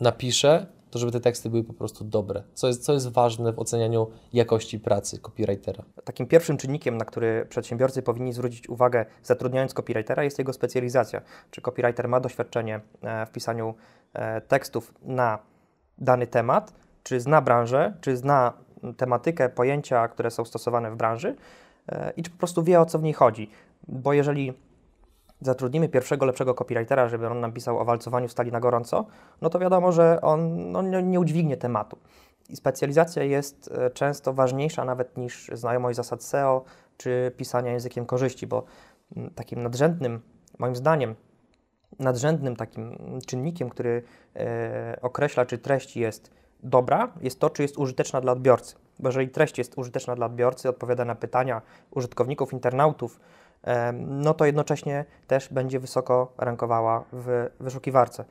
napisze, 0.00 0.66
to 0.90 0.98
żeby 0.98 1.12
te 1.12 1.20
teksty 1.20 1.50
były 1.50 1.64
po 1.64 1.72
prostu 1.72 2.04
dobre. 2.04 2.42
Co 2.54 2.66
jest, 2.68 2.84
co 2.84 2.92
jest 2.92 3.12
ważne 3.12 3.52
w 3.52 3.58
ocenianiu 3.58 4.06
jakości 4.32 4.80
pracy 4.80 5.18
copywritera? 5.18 5.84
Takim 6.04 6.26
pierwszym 6.26 6.56
czynnikiem, 6.56 6.96
na 6.96 7.04
który 7.04 7.46
przedsiębiorcy 7.48 8.02
powinni 8.02 8.32
zwrócić 8.32 8.68
uwagę 8.68 9.06
zatrudniając 9.22 9.74
copywritera 9.74 10.24
jest 10.24 10.38
jego 10.38 10.52
specjalizacja. 10.52 11.20
Czy 11.50 11.60
copywriter 11.60 12.08
ma 12.08 12.20
doświadczenie 12.20 12.80
e, 13.02 13.26
w 13.26 13.30
pisaniu 13.30 13.74
e, 14.12 14.40
tekstów 14.40 14.94
na 15.02 15.38
dany 15.98 16.26
temat, 16.26 16.72
czy 17.02 17.20
zna 17.20 17.42
branżę, 17.42 17.94
czy 18.00 18.16
zna 18.16 18.52
tematykę, 18.96 19.48
pojęcia, 19.48 20.08
które 20.08 20.30
są 20.30 20.44
stosowane 20.44 20.90
w 20.90 20.96
branży 20.96 21.36
i 22.16 22.22
czy 22.22 22.30
po 22.30 22.38
prostu 22.38 22.62
wie 22.62 22.80
o 22.80 22.86
co 22.86 22.98
w 22.98 23.02
niej 23.02 23.12
chodzi. 23.12 23.50
Bo 23.88 24.12
jeżeli 24.12 24.52
zatrudnimy 25.40 25.88
pierwszego 25.88 26.26
lepszego 26.26 26.54
copywritera, 26.54 27.08
żeby 27.08 27.28
on 27.28 27.40
nam 27.40 27.52
pisał 27.52 27.78
o 27.78 27.84
walcowaniu 27.84 28.28
stali 28.28 28.52
na 28.52 28.60
gorąco, 28.60 29.06
no 29.40 29.50
to 29.50 29.58
wiadomo, 29.58 29.92
że 29.92 30.20
on 30.22 30.72
no, 30.72 30.82
nie, 30.82 31.02
nie 31.02 31.20
udźwignie 31.20 31.56
tematu. 31.56 31.98
I 32.48 32.56
specjalizacja 32.56 33.22
jest 33.22 33.70
e, 33.74 33.90
często 33.90 34.32
ważniejsza 34.32 34.84
nawet 34.84 35.16
niż 35.16 35.50
znajomość 35.52 35.96
zasad 35.96 36.22
SEO 36.22 36.64
czy 36.96 37.32
pisania 37.36 37.72
językiem 37.72 38.06
korzyści, 38.06 38.46
bo 38.46 38.64
mm, 39.16 39.30
takim 39.30 39.62
nadrzędnym, 39.62 40.20
moim 40.58 40.76
zdaniem, 40.76 41.14
nadrzędnym 41.98 42.56
takim 42.56 42.98
czynnikiem, 43.26 43.70
który 43.70 44.02
e, 44.36 44.98
określa, 45.02 45.46
czy 45.46 45.58
treść 45.58 45.96
jest 45.96 46.30
dobra, 46.62 47.12
jest 47.20 47.40
to, 47.40 47.50
czy 47.50 47.62
jest 47.62 47.78
użyteczna 47.78 48.20
dla 48.20 48.32
odbiorcy. 48.32 48.76
Bo 48.98 49.08
jeżeli 49.08 49.28
treść 49.28 49.58
jest 49.58 49.78
użyteczna 49.78 50.14
dla 50.14 50.26
odbiorcy, 50.26 50.68
odpowiada 50.68 51.04
na 51.04 51.14
pytania 51.14 51.62
użytkowników, 51.90 52.52
internautów, 52.52 53.20
no 53.94 54.34
to 54.34 54.44
jednocześnie 54.44 55.04
też 55.26 55.48
będzie 55.48 55.80
wysoko 55.80 56.32
rankowała 56.38 57.04
w 57.12 57.50
wyszukiwarce. 57.60 58.24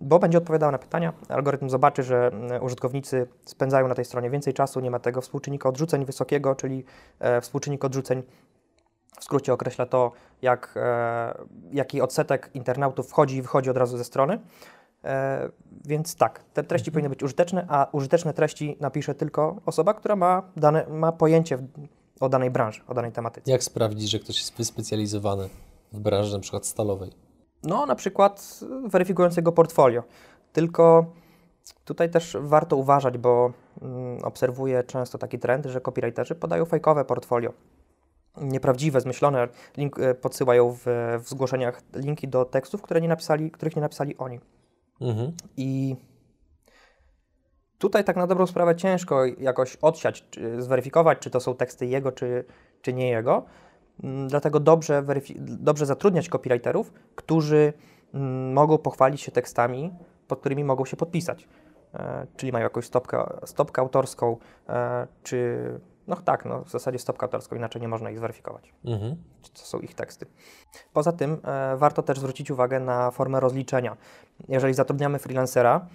Bo 0.00 0.18
będzie 0.18 0.38
odpowiadała 0.38 0.72
na 0.72 0.78
pytania, 0.78 1.12
algorytm 1.28 1.68
zobaczy, 1.68 2.02
że 2.02 2.26
mm, 2.26 2.62
użytkownicy 2.62 3.26
spędzają 3.44 3.88
na 3.88 3.94
tej 3.94 4.04
stronie 4.04 4.30
więcej 4.30 4.54
czasu, 4.54 4.80
nie 4.80 4.90
ma 4.90 4.98
tego 4.98 5.20
współczynnika 5.20 5.68
odrzuceń 5.68 6.04
wysokiego, 6.04 6.54
czyli 6.54 6.84
e, 7.18 7.40
współczynnik 7.40 7.84
odrzuceń 7.84 8.22
w 9.20 9.24
skrócie 9.24 9.52
określa 9.52 9.86
to, 9.86 10.12
jak, 10.42 10.74
e, 10.76 11.34
jaki 11.72 12.00
odsetek 12.00 12.50
internautów 12.54 13.08
wchodzi 13.08 13.36
i 13.36 13.42
wychodzi 13.42 13.70
od 13.70 13.76
razu 13.76 13.98
ze 13.98 14.04
strony. 14.04 14.38
E, 15.04 15.48
więc 15.84 16.16
tak, 16.16 16.44
te 16.54 16.62
treści 16.62 16.92
powinny 16.92 17.08
być 17.08 17.22
użyteczne, 17.22 17.66
a 17.68 17.88
użyteczne 17.92 18.34
treści 18.34 18.76
napisze 18.80 19.14
tylko 19.14 19.56
osoba, 19.66 19.94
która 19.94 20.16
ma, 20.16 20.42
dane, 20.56 20.86
ma 20.88 21.12
pojęcie 21.12 21.58
o 22.20 22.28
danej 22.28 22.50
branży, 22.50 22.80
o 22.88 22.94
danej 22.94 23.12
tematyce. 23.12 23.50
Jak 23.50 23.62
sprawdzić, 23.62 24.10
że 24.10 24.18
ktoś 24.18 24.38
jest 24.38 24.56
wyspecjalizowany 24.56 25.48
w 25.92 26.00
branży 26.00 26.34
na 26.34 26.40
przykład 26.40 26.66
stalowej? 26.66 27.10
No, 27.62 27.86
na 27.86 27.94
przykład 27.94 28.60
weryfikując 28.86 29.36
jego 29.36 29.52
portfolio. 29.52 30.02
Tylko 30.52 31.06
tutaj 31.84 32.10
też 32.10 32.36
warto 32.40 32.76
uważać, 32.76 33.18
bo 33.18 33.52
mm, 33.82 34.24
obserwuję 34.24 34.84
często 34.84 35.18
taki 35.18 35.38
trend, 35.38 35.66
że 35.66 35.80
copywriterzy 35.80 36.34
podają 36.34 36.64
fajkowe 36.64 37.04
portfolio. 37.04 37.52
Nieprawdziwe, 38.40 39.00
zmyślone, 39.00 39.48
link, 39.76 39.98
e, 39.98 40.14
podsyłają 40.14 40.72
w, 40.72 40.82
w 41.24 41.28
zgłoszeniach 41.28 41.82
linki 41.94 42.28
do 42.28 42.44
tekstów, 42.44 42.82
które 42.82 43.00
nie 43.00 43.08
napisali, 43.08 43.50
których 43.50 43.76
nie 43.76 43.82
napisali 43.82 44.16
oni. 44.16 44.40
Mhm. 45.00 45.32
I 45.56 45.96
tutaj 47.78 48.04
tak 48.04 48.16
na 48.16 48.26
dobrą 48.26 48.46
sprawę 48.46 48.76
ciężko 48.76 49.24
jakoś 49.24 49.76
odsiać, 49.76 50.24
czy 50.30 50.62
zweryfikować, 50.62 51.18
czy 51.18 51.30
to 51.30 51.40
są 51.40 51.54
teksty 51.54 51.86
jego, 51.86 52.12
czy, 52.12 52.44
czy 52.82 52.92
nie 52.92 53.08
jego. 53.08 53.44
Mm, 54.04 54.28
Dlatego 54.28 54.60
dobrze, 54.60 55.04
dobrze 55.38 55.86
zatrudniać 55.86 56.28
copywriterów, 56.28 56.92
którzy 57.14 57.72
mm, 58.14 58.52
mogą 58.52 58.78
pochwalić 58.78 59.20
się 59.20 59.32
tekstami, 59.32 59.92
pod 60.28 60.40
którymi 60.40 60.64
mogą 60.64 60.84
się 60.84 60.96
podpisać. 60.96 61.48
E, 61.94 62.26
czyli 62.36 62.52
mają 62.52 62.62
jakąś 62.62 62.84
stopkę, 62.84 63.24
stopkę 63.44 63.82
autorską, 63.82 64.36
e, 64.68 65.06
czy 65.22 65.58
no 66.10 66.16
tak, 66.16 66.44
no, 66.44 66.64
w 66.64 66.70
zasadzie 66.70 66.98
stopkę 66.98 67.24
autorską, 67.24 67.56
inaczej 67.56 67.82
nie 67.82 67.88
można 67.88 68.10
ich 68.10 68.18
zweryfikować 68.18 68.72
Mhm. 68.84 69.16
to 69.54 69.60
są 69.60 69.78
ich 69.78 69.94
teksty. 69.94 70.26
Poza 70.92 71.12
tym 71.12 71.38
e, 71.44 71.76
warto 71.76 72.02
też 72.02 72.18
zwrócić 72.18 72.50
uwagę 72.50 72.80
na 72.80 73.10
formę 73.10 73.40
rozliczenia. 73.40 73.96
Jeżeli 74.48 74.74
zatrudniamy 74.74 75.18
freelancera 75.18 75.86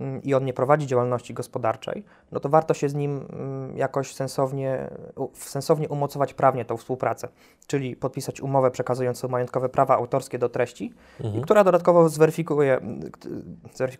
mm, 0.00 0.22
i 0.22 0.34
on 0.34 0.44
nie 0.44 0.52
prowadzi 0.52 0.86
działalności 0.86 1.34
gospodarczej, 1.34 2.04
no 2.32 2.40
to 2.40 2.48
warto 2.48 2.74
się 2.74 2.88
z 2.88 2.94
nim 2.94 3.26
mm, 3.32 3.76
jakoś 3.76 4.14
sensownie, 4.14 4.90
sensownie 5.34 5.88
umocować 5.88 6.34
prawnie 6.34 6.64
tą 6.64 6.76
współpracę, 6.76 7.28
czyli 7.66 7.96
podpisać 7.96 8.40
umowę 8.40 8.70
przekazującą 8.70 9.28
majątkowe 9.28 9.68
prawa 9.68 9.96
autorskie 9.96 10.38
do 10.38 10.48
treści, 10.48 10.94
i 11.38 11.40
która 11.40 11.64
dodatkowo 11.64 12.08
zweryfikuje, 12.08 12.80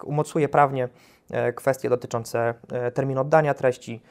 umocuje 0.05 0.49
prawnie 0.49 0.89
e, 1.31 1.53
kwestie 1.53 1.89
dotyczące 1.89 2.55
e, 2.73 2.91
terminu 2.91 3.21
oddania 3.21 3.55
treści, 3.55 4.03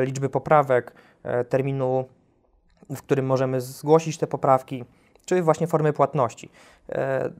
liczby 0.00 0.28
poprawek, 0.28 0.94
e, 1.22 1.44
terminu 1.44 2.04
w 2.90 3.02
którym 3.02 3.26
możemy 3.26 3.60
zgłosić 3.60 4.18
te 4.18 4.26
poprawki, 4.26 4.84
czy 5.24 5.42
właśnie 5.42 5.66
formy 5.66 5.92
płatności. 5.92 6.50
E, 6.88 7.30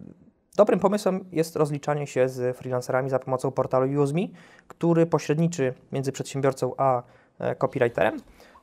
Dobrym 0.56 0.80
pomysłem 0.80 1.24
jest 1.32 1.56
rozliczanie 1.56 2.06
się 2.06 2.28
z 2.28 2.56
freelancerami 2.56 3.10
za 3.10 3.18
pomocą 3.18 3.50
portalu 3.50 4.02
UseMe, 4.02 4.28
który 4.68 5.06
pośredniczy 5.06 5.74
między 5.92 6.12
przedsiębiorcą 6.12 6.72
a 6.76 7.02
e, 7.38 7.54
copywriterem 7.54 8.20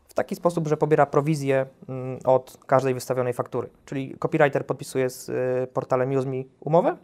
w 0.08 0.14
taki 0.14 0.36
sposób, 0.36 0.68
że 0.68 0.78
pobiera 0.78 1.06
prowizję 1.06 1.66
mm, 1.90 2.20
od 2.26 2.58
każdej 2.68 2.94
wystawionej 2.94 3.34
faktury. 3.34 3.70
Czyli 3.86 4.16
copywriter 4.20 4.66
podpisuje 4.66 5.10
z 5.10 5.30
e, 5.30 5.68
portalem 5.68 6.12
UseMe 6.12 6.44
umowę, 6.60 6.98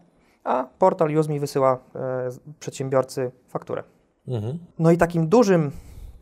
a 0.43 0.67
portal 0.79 1.17
UseMe 1.17 1.39
wysyła 1.39 1.79
e, 1.95 2.29
przedsiębiorcy 2.59 3.31
fakturę. 3.47 3.83
Mhm. 4.27 4.59
No 4.79 4.91
i 4.91 4.97
takim 4.97 5.27
dużym 5.27 5.71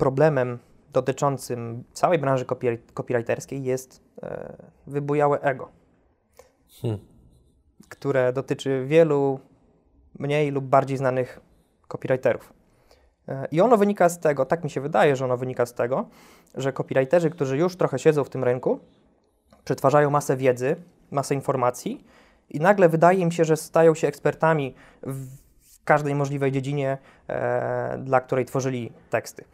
problemem 0.03 0.59
dotyczącym 0.93 1.83
całej 1.93 2.19
branży 2.19 2.45
copywriterskiej 2.93 3.63
jest 3.63 4.01
e, 4.23 4.55
wybujałe 4.87 5.41
ego, 5.41 5.69
hmm. 6.81 6.99
które 7.89 8.33
dotyczy 8.33 8.85
wielu 8.87 9.39
mniej 10.19 10.51
lub 10.51 10.65
bardziej 10.65 10.97
znanych 10.97 11.39
copywriterów. 11.87 12.53
E, 13.27 13.47
I 13.51 13.61
ono 13.61 13.77
wynika 13.77 14.09
z 14.09 14.19
tego, 14.19 14.45
tak 14.45 14.63
mi 14.63 14.69
się 14.69 14.81
wydaje, 14.81 15.15
że 15.15 15.25
ono 15.25 15.37
wynika 15.37 15.65
z 15.65 15.73
tego, 15.73 16.09
że 16.55 16.73
copywriterzy, 16.73 17.29
którzy 17.29 17.57
już 17.57 17.75
trochę 17.75 17.99
siedzą 17.99 18.23
w 18.23 18.29
tym 18.29 18.43
rynku, 18.43 18.79
przetwarzają 19.63 20.09
masę 20.09 20.37
wiedzy, 20.37 20.75
masę 21.11 21.35
informacji 21.35 22.05
i 22.49 22.59
nagle 22.59 22.89
wydaje 22.89 23.19
im 23.19 23.31
się, 23.31 23.45
że 23.45 23.57
stają 23.57 23.95
się 23.95 24.07
ekspertami 24.07 24.75
w 25.03 25.27
każdej 25.83 26.15
możliwej 26.15 26.51
dziedzinie, 26.51 26.97
e, 27.27 27.97
dla 27.97 28.21
której 28.21 28.45
tworzyli 28.45 28.91
teksty. 29.09 29.45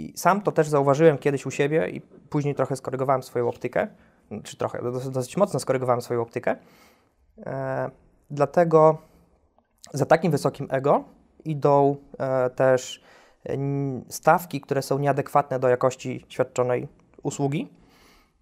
I 0.00 0.12
sam 0.16 0.42
to 0.42 0.52
też 0.52 0.68
zauważyłem 0.68 1.18
kiedyś 1.18 1.46
u 1.46 1.50
siebie 1.50 1.88
i 1.88 2.00
później 2.00 2.54
trochę 2.54 2.76
skorygowałem 2.76 3.22
swoją 3.22 3.48
optykę, 3.48 3.88
czy 4.42 4.56
trochę, 4.56 4.82
dosyć 5.10 5.36
mocno 5.36 5.60
skorygowałem 5.60 6.02
swoją 6.02 6.22
optykę. 6.22 6.56
E, 7.46 7.90
dlatego 8.30 8.98
za 9.92 10.06
takim 10.06 10.32
wysokim 10.32 10.66
ego 10.70 11.04
idą 11.44 11.96
e, 12.18 12.50
też 12.50 13.02
stawki, 14.08 14.60
które 14.60 14.82
są 14.82 14.98
nieadekwatne 14.98 15.58
do 15.58 15.68
jakości 15.68 16.26
świadczonej 16.28 16.88
usługi. 17.22 17.68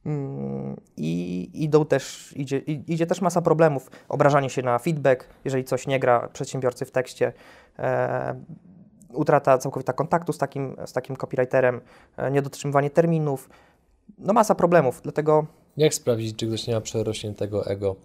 Mm, 0.07 0.77
I 0.97 1.51
idą 1.55 1.87
też, 1.87 2.33
idzie, 2.37 2.59
idzie 2.59 3.07
też 3.07 3.21
masa 3.21 3.43
problemów. 3.43 3.91
Obrażanie 4.09 4.51
się 4.51 4.63
na 4.63 4.79
feedback, 4.79 5.29
jeżeli 5.45 5.65
coś 5.65 5.87
nie 5.87 6.01
gra 6.01 6.29
przedsiębiorcy 6.29 6.85
w 6.85 6.91
tekście, 6.91 7.33
e, 7.79 8.35
utrata 9.13 9.59
całkowita 9.59 9.93
kontaktu 9.93 10.33
z 10.33 10.39
takim, 10.39 10.77
z 10.87 10.93
takim 10.93 11.17
copywriterem, 11.17 11.81
e, 12.17 12.31
niedotrzymywanie 12.31 12.91
terminów. 12.91 13.51
No 14.19 14.33
masa 14.33 14.55
problemów, 14.55 15.01
dlatego... 15.03 15.47
Jak 15.77 15.95
sprawdzić, 15.95 16.37
czy 16.37 16.47
ktoś 16.47 16.67
nie 16.67 16.75
ma 16.75 16.81
przerośniętego 16.81 17.67
ego, 17.67 17.97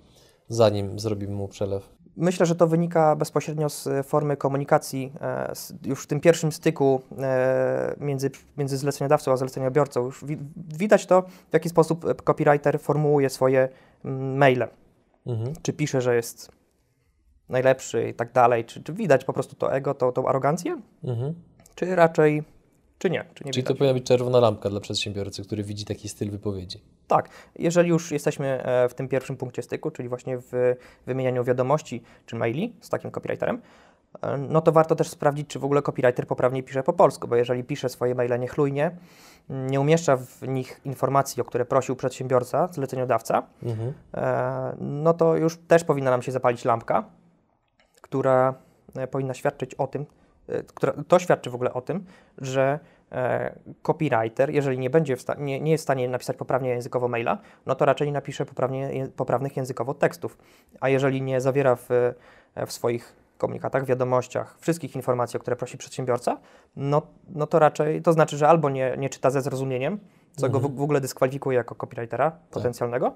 zanim 0.47 0.99
zrobimy 0.99 1.33
mu 1.33 1.47
przelew? 1.47 1.89
Myślę, 2.17 2.45
że 2.45 2.55
to 2.55 2.67
wynika 2.67 3.15
bezpośrednio 3.15 3.69
z 3.69 3.89
formy 4.07 4.37
komunikacji, 4.37 5.13
e, 5.21 5.53
już 5.85 6.03
w 6.03 6.07
tym 6.07 6.19
pierwszym 6.19 6.51
styku 6.51 7.01
e, 7.19 7.95
między, 7.99 8.31
między 8.57 8.77
zleceniodawcą 8.77 9.31
a 9.31 9.37
zleceniobiorcą. 9.37 10.05
Już 10.05 10.25
widać 10.55 11.05
to, 11.05 11.21
w 11.21 11.53
jaki 11.53 11.69
sposób 11.69 12.23
copywriter 12.23 12.79
formułuje 12.79 13.29
swoje 13.29 13.69
mm, 14.05 14.37
maile. 14.37 14.67
Mhm. 15.25 15.53
Czy 15.61 15.73
pisze, 15.73 16.01
że 16.01 16.15
jest 16.15 16.51
najlepszy 17.49 18.07
i 18.09 18.13
tak 18.13 18.31
dalej, 18.31 18.65
czy, 18.65 18.83
czy 18.83 18.93
widać 18.93 19.25
po 19.25 19.33
prostu 19.33 19.55
to 19.55 19.73
ego, 19.73 19.93
to, 19.93 20.11
tą 20.11 20.27
arogancję, 20.27 20.81
mhm. 21.03 21.33
czy 21.75 21.95
raczej 21.95 22.43
czy 23.03 23.09
nie? 23.09 23.25
Czy 23.33 23.43
nie 23.43 23.51
Czyli 23.51 23.61
widać? 23.61 23.73
to 23.73 23.77
powinna 23.77 23.93
być 23.93 24.03
czerwona 24.03 24.39
lampka 24.39 24.69
dla 24.69 24.79
przedsiębiorcy, 24.79 25.43
który 25.43 25.63
widzi 25.63 25.85
taki 25.85 26.09
styl 26.09 26.31
wypowiedzi. 26.31 26.81
Tak, 27.07 27.29
jeżeli 27.55 27.89
już 27.89 28.11
jesteśmy 28.11 28.63
e, 28.63 28.89
w 28.89 28.93
tym 28.93 29.07
pierwszym 29.07 29.37
punkcie 29.37 29.61
styku, 29.61 29.91
czyli 29.91 30.09
właśnie 30.09 30.37
w 30.37 30.75
wymienianiu 31.05 31.43
wiadomości 31.43 32.03
czy 32.25 32.35
maili 32.35 32.75
z 32.81 32.89
takim 32.89 33.11
copywriterem, 33.11 33.61
e, 34.21 34.37
no 34.37 34.61
to 34.61 34.71
warto 34.71 34.95
też 34.95 35.09
sprawdzić, 35.09 35.47
czy 35.47 35.59
w 35.59 35.65
ogóle 35.65 35.81
copywriter 35.81 36.27
poprawnie 36.27 36.63
pisze 36.63 36.83
po 36.83 36.93
polsku, 36.93 37.27
bo 37.27 37.35
jeżeli 37.35 37.63
pisze 37.63 37.89
swoje 37.89 38.15
maile 38.15 38.39
niechlujnie, 38.39 38.91
nie 39.49 39.79
umieszcza 39.79 40.17
w 40.17 40.47
nich 40.47 40.81
informacji, 40.85 41.41
o 41.41 41.45
które 41.45 41.65
prosił 41.65 41.95
przedsiębiorca, 41.95 42.67
zleceniodawca, 42.71 43.43
mhm. 43.63 43.93
E, 44.13 44.75
no 44.79 45.13
to 45.13 45.35
już 45.35 45.57
też 45.57 45.83
powinna 45.83 46.11
nam 46.11 46.21
się 46.21 46.31
zapalić 46.31 46.65
lampka, 46.65 47.03
która 48.13 48.53
powinna 49.11 49.33
świadczyć 49.33 49.75
o 49.75 49.87
tym, 49.87 50.05
która, 50.67 50.93
to 51.07 51.19
świadczy 51.19 51.49
w 51.49 51.55
ogóle 51.55 51.73
o 51.73 51.81
tym, 51.81 52.05
że 52.37 52.79
E, 53.13 53.55
copywriter, 53.81 54.49
jeżeli 54.49 54.79
nie, 54.79 54.89
będzie 54.89 55.15
nie, 55.37 55.61
nie, 55.61 55.71
jest 55.71 55.81
w 55.81 55.85
stanie 55.85 56.09
napisać 56.09 56.37
poprawnie 56.37 56.69
językowo 56.69 57.07
maila, 57.07 57.37
no 57.65 57.75
to 57.75 57.85
raczej 57.85 58.11
napisze 58.11 58.45
poprawnie, 58.45 59.07
poprawnych 59.15 59.57
językowo 59.57 59.93
tekstów. 59.93 60.37
A 60.79 60.89
jeżeli 60.89 61.21
nie 61.21 61.41
zawiera 61.41 61.75
w, 61.75 61.89
w 62.67 62.71
swoich 62.71 63.15
komunikatach, 63.37 63.85
wiadomościach 63.85 64.57
wszystkich 64.59 64.95
informacji, 64.95 65.37
o 65.37 65.39
które 65.39 65.55
prosi 65.55 65.77
przedsiębiorca, 65.77 66.39
no, 66.75 67.01
no 67.29 67.47
to 67.47 67.59
raczej 67.59 68.01
to 68.01 68.13
znaczy, 68.13 68.37
że 68.37 68.47
albo 68.47 68.69
nie, 68.69 68.95
nie 68.97 69.09
czyta 69.09 69.29
ze 69.29 69.41
zrozumieniem, 69.41 69.99
co 70.35 70.45
mhm. 70.45 70.51
go 70.51 70.69
w, 70.69 70.75
w, 70.75 70.81
ogóle 70.81 71.01
dyskwalifikuje 71.01 71.57
jako 71.57 71.75
copywritera 71.75 72.31
tak. 72.31 72.39
potencjalnego, 72.49 73.13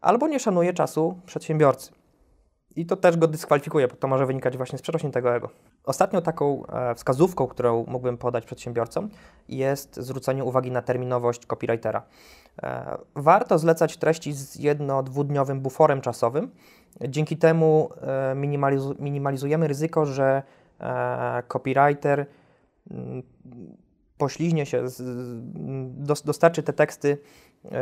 albo 0.00 0.28
nie 0.28 0.40
szanuje 0.40 0.72
czasu 0.72 1.20
przedsiębiorcy. 1.26 1.92
I 2.76 2.86
to 2.86 2.96
też 2.96 3.16
go 3.16 3.26
dyskwalifikuje, 3.26 3.88
bo 3.88 3.96
to 3.96 4.08
może 4.08 4.26
wynikać 4.26 4.56
właśnie 4.56 4.78
z 4.78 4.82
przerośniętego 4.82 5.34
ego. 5.34 5.50
Ostatnią 5.84 6.22
taką 6.22 6.66
e, 6.66 6.94
wskazówką, 6.94 7.46
którą 7.46 7.84
mógłbym 7.88 8.18
podać 8.18 8.44
przedsiębiorcom, 8.44 9.08
jest 9.48 9.96
zwrócenie 9.96 10.44
uwagi 10.44 10.70
na 10.70 10.82
terminowość 10.82 11.46
copywritera. 11.46 12.02
E, 12.62 12.98
warto 13.14 13.58
zlecać 13.58 13.96
treści 13.96 14.32
z 14.32 14.56
jedno-dwudniowym 14.56 15.60
buforem 15.60 16.00
czasowym. 16.00 16.50
Dzięki 17.08 17.36
temu 17.36 17.90
e, 18.00 18.34
minimalizu 18.34 18.94
minimalizujemy 18.98 19.68
ryzyko, 19.68 20.06
że 20.06 20.42
copywriter 21.48 22.26
mm, 22.90 23.22
pośliźnie 24.18 24.66
się, 24.66 24.88
z, 24.88 25.02
dostarczy 26.24 26.62
te 26.62 26.72
teksty 26.72 27.18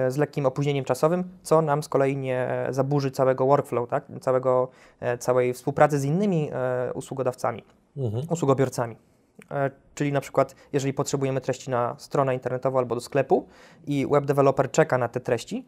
z 0.08 0.16
lekkim 0.16 0.46
opóźnieniem 0.46 0.84
czasowym, 0.84 1.24
co 1.42 1.62
nam 1.62 1.82
z 1.82 1.88
kolei 1.88 2.16
nie 2.16 2.66
zaburzy 2.70 3.10
całego 3.10 3.46
workflow, 3.46 3.88
tak? 3.88 4.04
całego, 4.20 4.68
e, 5.00 5.18
całej 5.18 5.54
współpracy 5.54 5.98
z 5.98 6.04
innymi 6.04 6.50
e, 6.52 6.92
usługodawcami, 6.92 7.64
mhm. 7.96 8.26
usługobiorcami. 8.30 8.96
Czyli 9.94 10.12
na 10.12 10.20
przykład, 10.20 10.54
jeżeli 10.72 10.92
potrzebujemy 10.92 11.40
treści 11.40 11.70
na 11.70 11.94
stronę 11.98 12.34
internetową 12.34 12.78
albo 12.78 12.94
do 12.94 13.00
sklepu 13.00 13.46
i 13.86 14.06
web 14.10 14.24
developer 14.24 14.70
czeka 14.70 14.98
na 14.98 15.08
te 15.08 15.20
treści, 15.20 15.66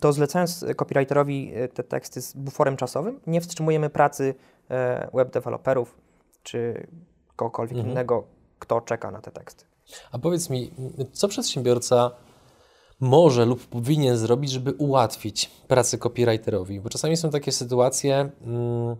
to 0.00 0.12
zlecając 0.12 0.64
copywriterowi 0.76 1.52
te 1.74 1.82
teksty 1.82 2.22
z 2.22 2.34
buforem 2.34 2.76
czasowym, 2.76 3.20
nie 3.26 3.40
wstrzymujemy 3.40 3.90
pracy 3.90 4.34
web 5.14 5.32
developerów 5.32 5.98
czy 6.42 6.86
kogokolwiek 7.36 7.76
mhm. 7.76 7.90
innego, 7.90 8.24
kto 8.58 8.80
czeka 8.80 9.10
na 9.10 9.20
te 9.20 9.30
teksty. 9.30 9.64
A 10.12 10.18
powiedz 10.18 10.50
mi, 10.50 10.72
co 11.12 11.28
przedsiębiorca 11.28 12.10
może 13.00 13.44
lub 13.44 13.66
powinien 13.66 14.16
zrobić, 14.16 14.50
żeby 14.50 14.72
ułatwić 14.72 15.50
pracę 15.68 15.98
copywriterowi? 15.98 16.80
Bo 16.80 16.88
czasami 16.88 17.16
są 17.16 17.30
takie 17.30 17.52
sytuacje, 17.52 18.30
mm, 18.40 18.96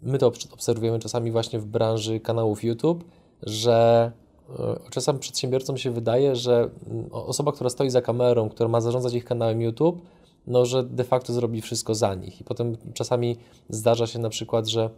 my 0.00 0.18
to 0.18 0.32
obserwujemy 0.52 0.98
czasami 0.98 1.30
właśnie 1.30 1.58
w 1.58 1.66
branży 1.66 2.20
kanałów 2.20 2.64
YouTube, 2.64 3.04
że 3.42 4.12
e, 4.58 4.90
czasem 4.90 5.18
przedsiębiorcom 5.18 5.78
się 5.78 5.90
wydaje, 5.90 6.36
że 6.36 6.70
mm, 6.90 7.08
osoba, 7.12 7.52
która 7.52 7.70
stoi 7.70 7.90
za 7.90 8.02
kamerą, 8.02 8.48
która 8.48 8.68
ma 8.68 8.80
zarządzać 8.80 9.14
ich 9.14 9.24
kanałem 9.24 9.62
YouTube, 9.62 10.02
no, 10.46 10.66
że 10.66 10.82
de 10.82 11.04
facto 11.04 11.32
zrobi 11.32 11.60
wszystko 11.60 11.94
za 11.94 12.14
nich. 12.14 12.40
I 12.40 12.44
potem 12.44 12.76
czasami 12.94 13.36
zdarza 13.68 14.06
się 14.06 14.18
na 14.18 14.28
przykład, 14.28 14.68
że 14.68 14.90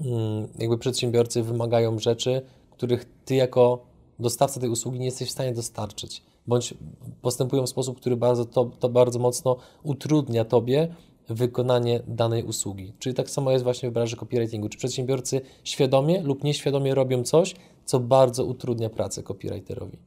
mm, 0.00 0.48
jakby 0.58 0.78
przedsiębiorcy 0.78 1.42
wymagają 1.42 1.98
rzeczy, 1.98 2.42
których 2.70 3.04
ty 3.24 3.34
jako 3.34 3.86
dostawca 4.18 4.60
tej 4.60 4.70
usługi 4.70 4.98
nie 4.98 5.06
jesteś 5.06 5.28
w 5.28 5.32
stanie 5.32 5.52
dostarczyć 5.52 6.22
bądź 6.46 6.74
postępują 7.22 7.62
w 7.62 7.68
sposób, 7.68 8.00
który 8.00 8.16
bardzo, 8.16 8.44
to, 8.44 8.64
to 8.64 8.88
bardzo 8.88 9.18
mocno 9.18 9.56
utrudnia 9.82 10.44
Tobie 10.44 10.94
wykonanie 11.28 12.00
danej 12.06 12.44
usługi. 12.44 12.92
Czyli 12.98 13.14
tak 13.14 13.30
samo 13.30 13.50
jest 13.50 13.64
właśnie 13.64 13.90
w 13.90 13.92
branży 13.92 14.16
copywritingu. 14.16 14.68
Czy 14.68 14.78
przedsiębiorcy 14.78 15.40
świadomie 15.64 16.22
lub 16.22 16.44
nieświadomie 16.44 16.94
robią 16.94 17.22
coś, 17.22 17.54
co 17.84 18.00
bardzo 18.00 18.44
utrudnia 18.44 18.90
pracę 18.90 19.22
copywriterowi? 19.22 19.98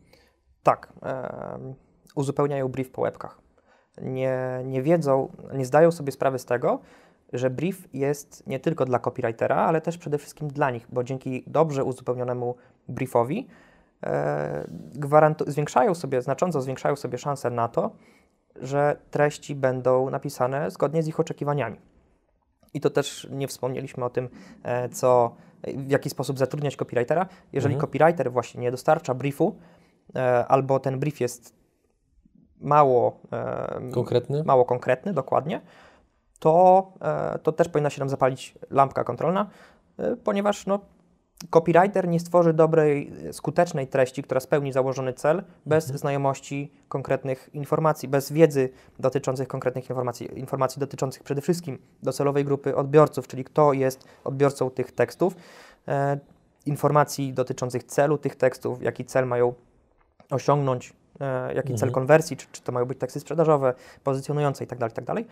Tak. 0.63 0.93
E, 1.03 1.73
uzupełniają 2.15 2.67
brief 2.67 2.91
po 2.91 3.01
łebkach. 3.01 3.41
Nie, 4.01 4.61
nie 4.65 4.81
wiedzą, 4.81 5.31
nie 5.53 5.65
zdają 5.65 5.91
sobie 5.91 6.11
sprawy 6.11 6.39
z 6.39 6.45
tego, 6.45 6.79
że 7.33 7.49
brief 7.49 7.87
jest 7.93 8.47
nie 8.47 8.59
tylko 8.59 8.85
dla 8.85 8.99
copywritera, 8.99 9.55
ale 9.55 9.81
też 9.81 9.97
przede 9.97 10.17
wszystkim 10.17 10.47
dla 10.47 10.71
nich, 10.71 10.87
bo 10.89 11.03
dzięki 11.03 11.43
dobrze 11.47 11.83
uzupełnionemu 11.83 12.55
briefowi 12.87 13.47
gwarantu- 14.95 15.49
zwiększają 15.49 15.95
sobie, 15.95 16.21
znacząco 16.21 16.61
zwiększają 16.61 16.95
sobie 16.95 17.17
szanse 17.17 17.49
na 17.49 17.67
to, 17.67 17.91
że 18.55 18.97
treści 19.11 19.55
będą 19.55 20.09
napisane 20.09 20.71
zgodnie 20.71 21.03
z 21.03 21.07
ich 21.07 21.19
oczekiwaniami. 21.19 21.77
I 22.73 22.81
to 22.81 22.89
też 22.89 23.27
nie 23.31 23.47
wspomnieliśmy 23.47 24.05
o 24.05 24.09
tym, 24.09 24.29
e, 24.63 24.89
co, 24.89 25.35
w 25.63 25.91
jaki 25.91 26.09
sposób 26.09 26.39
zatrudniać 26.39 26.75
copywritera. 26.75 27.27
Jeżeli 27.53 27.75
mhm. 27.75 27.81
copywriter 27.81 28.31
właśnie 28.31 28.61
nie 28.61 28.71
dostarcza 28.71 29.13
briefu, 29.13 29.55
e, 30.15 30.45
albo 30.47 30.79
ten 30.79 30.99
brief 30.99 31.21
jest 31.21 31.55
mało 32.61 33.19
konkretny, 33.93 34.43
mało 34.43 34.65
konkretny 34.65 35.13
dokładnie, 35.13 35.61
to, 36.39 36.93
to 37.43 37.51
też 37.51 37.69
powinna 37.69 37.89
się 37.89 37.99
nam 37.99 38.09
zapalić 38.09 38.55
lampka 38.69 39.03
kontrolna, 39.03 39.49
ponieważ 40.23 40.65
no, 40.65 40.79
Copywriter 41.49 42.07
nie 42.07 42.19
stworzy 42.19 42.53
dobrej, 42.53 43.11
skutecznej 43.31 43.87
treści, 43.87 44.23
która 44.23 44.39
spełni 44.39 44.73
założony 44.73 45.13
cel, 45.13 45.43
bez 45.65 45.83
mhm. 45.83 45.99
znajomości 45.99 46.71
konkretnych 46.87 47.49
informacji, 47.53 48.09
bez 48.09 48.31
wiedzy 48.31 48.69
dotyczących 48.99 49.47
konkretnych 49.47 49.89
informacji, 49.89 50.39
informacji 50.39 50.79
dotyczących 50.79 51.23
przede 51.23 51.41
wszystkim 51.41 51.77
docelowej 52.03 52.45
grupy 52.45 52.75
odbiorców, 52.75 53.27
czyli 53.27 53.43
kto 53.43 53.73
jest 53.73 54.07
odbiorcą 54.23 54.69
tych 54.69 54.91
tekstów, 54.91 55.35
e, 55.87 56.19
informacji 56.65 57.33
dotyczących 57.33 57.83
celu 57.83 58.17
tych 58.17 58.35
tekstów, 58.35 58.83
jaki 58.83 59.05
cel 59.05 59.27
mają 59.27 59.53
osiągnąć, 60.31 60.93
e, 61.19 61.47
jaki 61.47 61.71
Mhm. 61.73 61.77
cel 61.77 61.91
konwersji, 61.91 62.37
czy, 62.37 62.47
czy 62.51 62.61
to 62.61 62.71
mają 62.71 62.85
być 62.85 62.99
teksty 62.99 63.19
sprzedażowe, 63.19 63.73
pozycjonujące 64.03 64.63
itd., 64.63 64.89
tak 64.89 64.97
itd., 64.97 65.23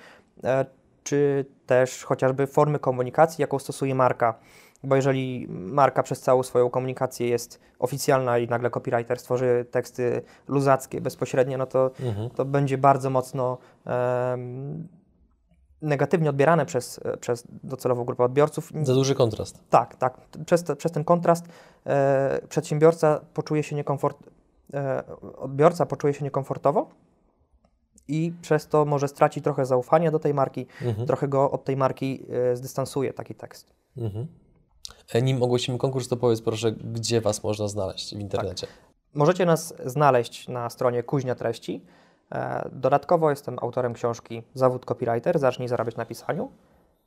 e, 0.43 0.65
czy 1.03 1.45
też 1.65 2.03
chociażby 2.03 2.47
formy 2.47 2.79
komunikacji, 2.79 3.41
jaką 3.41 3.59
stosuje 3.59 3.95
marka. 3.95 4.39
Bo 4.83 4.95
jeżeli 4.95 5.47
marka 5.49 6.03
przez 6.03 6.21
całą 6.21 6.43
swoją 6.43 6.69
komunikację 6.69 7.27
jest 7.27 7.59
oficjalna 7.79 8.37
i 8.37 8.47
nagle 8.47 8.69
copywriter 8.69 9.19
stworzy 9.19 9.65
teksty 9.71 10.21
luzackie 10.47 11.01
bezpośrednio, 11.01 11.57
no 11.57 11.65
to 11.65 11.91
Mhm. 11.99 12.29
to 12.29 12.45
będzie 12.45 12.77
bardzo 12.77 13.09
mocno 13.09 13.57
em, 13.85 14.87
negatywnie 15.81 16.29
odbierane 16.29 16.65
przez, 16.65 16.99
przez 17.19 17.43
docelową 17.63 18.03
grupę 18.03 18.23
odbiorców. 18.23 18.71
Za 18.83 18.93
duży 18.93 19.15
kontrast. 19.15 19.59
Tak, 19.69 19.95
tak. 19.95 20.17
Przez, 20.45 20.63
te, 20.63 20.75
przez 20.75 20.91
ten 20.91 21.03
kontrast 21.03 21.45
e, 21.85 22.41
przedsiębiorca 22.49 23.21
poczuje 23.33 23.63
się 23.63 23.75
niekomfort, 23.75 24.17
e, 24.73 25.03
odbiorca 25.37 25.85
poczuje 25.85 26.13
się 26.13 26.23
niekomfortowo 26.25 26.89
i 28.07 28.33
przez 28.41 28.67
to 28.67 28.85
może 28.85 29.07
stracić 29.07 29.43
trochę 29.43 29.65
zaufania 29.65 30.11
do 30.11 30.19
tej 30.19 30.33
marki, 30.33 30.65
Mhm. 30.81 31.07
trochę 31.07 31.27
go 31.27 31.51
od 31.51 31.63
tej 31.63 31.77
marki 31.77 32.25
e, 32.51 32.55
zdystansuje 32.55 33.13
taki 33.13 33.35
tekst. 33.35 33.73
Mhm. 33.97 34.27
E, 35.13 35.21
Nim 35.21 35.43
ogłosimy 35.43 35.77
konkurs, 35.77 36.07
to 36.07 36.17
powiedz 36.17 36.41
proszę, 36.41 36.71
gdzie 36.71 37.21
Was 37.21 37.43
można 37.43 37.67
znaleźć 37.67 38.15
w 38.15 38.19
internecie. 38.19 38.67
Możecie 39.13 39.45
nas 39.45 39.73
znaleźć 39.85 40.47
na 40.47 40.69
stronie 40.69 41.03
Kuźnia 41.03 41.35
Treści. 41.35 41.85
E, 42.31 42.69
Dodatkowo 42.71 43.29
jestem 43.29 43.57
autorem 43.61 43.93
książki 43.93 44.43
Zawód 44.53 44.85
Copywriter, 44.85 45.39
zacznij 45.39 45.67
zarabiać 45.67 45.95
na 45.95 46.05
pisaniu. 46.05 46.51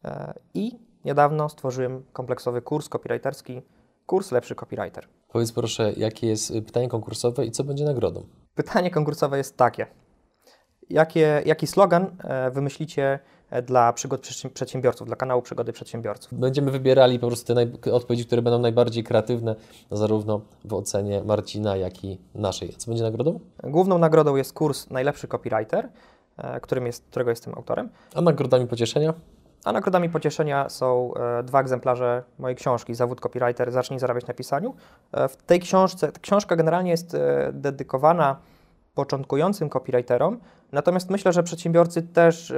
E, 0.05 0.35
I 0.55 0.79
niedawno 1.05 1.49
stworzyłem 1.49 2.05
kompleksowy 2.13 2.63
kurs 2.63 2.89
copywriterski, 2.89 3.63
kurs 4.07 4.33
Lepszy 4.33 4.55
Copywriter. 4.55 5.09
Powiedz 5.29 5.53
proszę, 5.53 5.93
jakie 5.97 6.27
jest 6.27 6.51
y, 6.51 6.63
pytanie 6.63 6.89
konkursowe 6.89 7.47
i 7.47 7.51
co 7.51 7.65
będzie 7.65 7.85
nagrodą? 7.85 8.27
Pytanie 8.55 8.91
konkursowe 8.91 9.39
jest 9.39 9.57
takie. 9.57 9.87
Jakie, 10.91 11.43
jaki 11.47 11.67
slogan 11.67 12.17
e, 12.25 12.51
wymyślicie 12.51 13.05
e, 13.13 13.19
dla 13.67 13.93
przygód 13.93 14.21
przedsi- 14.21 14.51
przedsiębiorców, 14.51 15.07
dla 15.07 15.17
kanału 15.17 15.43
Przygody 15.43 15.73
Przedsiębiorców? 15.73 16.39
Będziemy 16.39 16.71
wybierali 16.71 17.19
po 17.19 17.27
prostu 17.27 17.55
te 17.55 17.93
odpowiedzi, 17.93 18.27
które 18.27 18.43
będą 18.43 18.59
najbardziej 18.59 19.05
kreatywne, 19.05 19.57
zarówno 19.91 20.41
w 20.65 20.73
ocenie 20.75 21.23
Marcina, 21.25 21.77
jak 21.77 22.05
i 22.05 22.19
naszej. 22.35 22.73
A 22.75 22.79
co 22.79 22.91
będzie 22.91 23.05
nagrodą? 23.05 23.41
Główną 23.65 23.99
nagrodą 23.99 24.37
jest 24.37 24.53
kurs 24.53 24.91
Najlepszy 24.91 25.29
Copywriter, 25.29 25.89
e, 26.37 26.61
którym 26.61 26.87
jest, 26.87 27.05
którego 27.11 27.31
jestem 27.31 27.55
autorem. 27.55 27.89
A 28.15 28.21
nagrodami 28.21 28.67
pocieszenia? 28.67 29.15
A 29.65 29.73
nagrodami 29.73 30.11
pocieszenia 30.11 30.69
są 30.69 31.15
e, 31.15 31.43
dwa 31.43 31.61
egzemplarze 31.61 32.23
mojej 32.39 32.57
książki 32.57 32.95
Zawód 32.95 33.21
copywriter, 33.21 33.73
zacznij 33.73 33.99
zarabiać 33.99 34.27
na 34.27 34.35
pisaniu. 34.35 34.75
E, 35.13 35.29
w 35.29 35.37
tej 35.37 35.61
książce, 35.61 36.13
książka 36.21 36.57
generalnie 36.57 36.91
jest 36.91 37.15
e, 37.15 37.51
dedykowana 37.53 38.37
początkującym 38.95 39.69
copywriterom, 39.69 40.41
natomiast 40.73 41.11
myślę, 41.11 41.33
że 41.33 41.43
przedsiębiorcy 41.43 42.03
też 42.03 42.53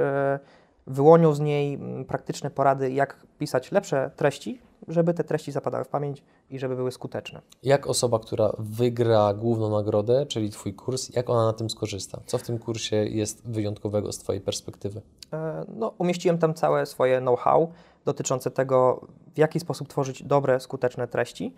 wyłonią 0.87 1.33
z 1.33 1.39
niej 1.39 1.73
mm, 1.73 2.05
praktyczne 2.05 2.49
porady, 2.49 2.91
jak 2.91 3.25
pisać 3.37 3.71
lepsze 3.71 4.11
treści, 4.15 4.61
żeby 4.87 5.13
te 5.13 5.23
treści 5.23 5.51
zapadały 5.51 5.83
w 5.83 5.87
pamięć 5.87 6.23
i 6.49 6.59
żeby 6.59 6.75
były 6.75 6.91
skuteczne. 6.91 7.41
Jak 7.63 7.87
osoba, 7.87 8.19
która 8.19 8.51
wygra 8.59 9.33
główną 9.33 9.69
nagrodę, 9.69 10.25
czyli 10.25 10.49
Twój 10.49 10.73
kurs, 10.73 11.09
jak 11.15 11.29
ona 11.29 11.45
na 11.45 11.53
tym 11.53 11.69
skorzysta? 11.69 12.19
Co 12.25 12.37
w 12.37 12.43
tym 12.43 12.59
kursie 12.59 12.95
jest 12.95 13.49
wyjątkowego 13.49 14.11
z 14.11 14.17
Twojej 14.17 14.41
perspektywy? 14.41 15.01
E, 15.33 15.65
No, 15.67 15.93
umieściłem 15.97 16.37
tam 16.37 16.53
całe 16.53 16.85
swoje 16.85 17.19
know-how 17.19 17.71
dotyczące 18.05 18.51
tego, 18.51 19.07
w 19.35 19.37
jaki 19.37 19.59
sposób 19.59 19.87
tworzyć 19.87 20.23
dobre, 20.23 20.59
skuteczne 20.59 21.07
treści. 21.07 21.53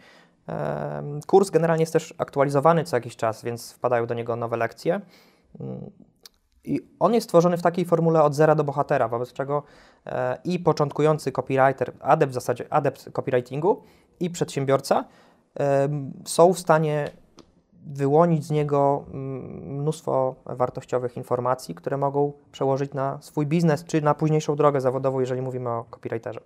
Kurs 1.28 1.50
generalnie 1.50 1.82
jest 1.82 1.94
też 1.94 2.14
aktualizowany 2.18 2.84
co 2.84 2.98
jakiś 2.98 3.16
czas, 3.16 3.44
więc 3.44 3.72
wpadają 3.72 4.06
do 4.06 4.14
niego 4.14 4.36
nowe 4.36 4.58
lekcje. 4.58 5.02
Mm, 6.66 6.76
I 6.76 6.80
on 7.00 7.14
jest 7.14 7.30
tworzony 7.30 7.58
w 7.58 7.62
takiej 7.62 7.86
formule 7.86 8.24
od 8.24 8.36
zera 8.36 8.56
do 8.56 8.64
bohatera, 8.64 9.08
wobec 9.08 9.34
czego 9.34 9.64
e, 10.06 10.38
i 10.44 10.60
początkujący 10.60 11.32
copywriter, 11.32 11.94
adept 12.00 12.32
w 12.32 12.34
zasadzie, 12.34 12.74
adept 12.74 13.12
copywritingu 13.12 13.82
i 14.20 14.30
przedsiębiorca 14.30 15.06
em, 15.56 16.12
są 16.26 16.54
w 16.54 16.60
stanie 16.60 17.12
wyłonić 17.86 18.46
z 18.46 18.52
niego 18.52 19.06
mm, 19.08 19.80
mnóstwo 19.80 20.36
wartościowych 20.46 21.18
informacji, 21.18 21.76
które 21.76 21.98
mogą 21.98 22.34
przełożyć 22.52 22.94
na 22.94 23.22
swój 23.22 23.48
biznes, 23.48 23.86
czy 23.86 24.02
na 24.02 24.14
późniejszą 24.14 24.56
drogę 24.56 24.82
zawodową, 24.82 25.20
jeżeli 25.20 25.42
mówimy 25.42 25.70
o 25.70 25.86
copywriterze. 25.90 26.42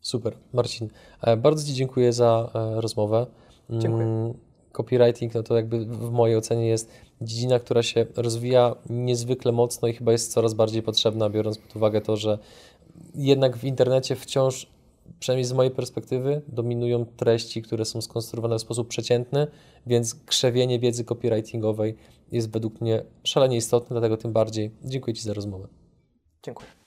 Super. 0.00 0.36
Marcin, 0.52 0.88
e, 1.20 1.36
bardzo 1.36 1.66
Ci 1.66 1.74
dziękuję 1.74 2.12
za 2.12 2.50
e, 2.54 2.80
rozmowę. 2.80 3.26
Mm, 3.70 3.82
Dziękuję. 3.82 4.34
Copywriting, 4.72 5.34
no 5.34 5.42
to 5.42 5.56
jakby 5.56 5.86
w 5.86 6.10
mojej 6.10 6.36
ocenie 6.36 6.68
jest 6.68 6.90
dziedzina, 7.24 7.58
która 7.58 7.82
się 7.82 8.06
rozwija 8.16 8.76
niezwykle 8.90 9.52
mocno 9.52 9.88
i 9.88 9.92
chyba 9.92 10.12
jest 10.12 10.32
coraz 10.32 10.54
bardziej 10.54 10.82
potrzebna, 10.82 11.30
biorąc 11.30 11.58
pod 11.58 11.76
uwagę 11.76 12.00
to, 12.00 12.16
że 12.16 12.38
jednak 13.14 13.56
w 13.56 13.64
internecie 13.64 14.16
wciąż, 14.16 14.66
przynajmniej 15.20 15.44
z 15.44 15.52
mojej 15.52 15.72
perspektywy, 15.72 16.42
dominują 16.48 17.06
treści, 17.06 17.62
które 17.62 17.84
są 17.84 18.00
skonstruowane 18.00 18.58
w 18.58 18.60
sposób 18.60 18.88
przeciętny, 18.88 19.46
więc 19.86 20.14
krzewienie 20.14 20.78
wiedzy 20.78 21.04
copywritingowej 21.04 21.96
jest 22.32 22.50
według 22.50 22.80
mnie 22.80 23.04
szalenie 23.24 23.56
istotne, 23.56 23.94
dlatego 23.94 24.16
tym 24.16 24.32
bardziej 24.32 24.70
dziękuję 24.84 25.14
Ci 25.14 25.22
za 25.22 25.34
rozmowę. 25.34 25.68
Dziękuję. 26.42 26.81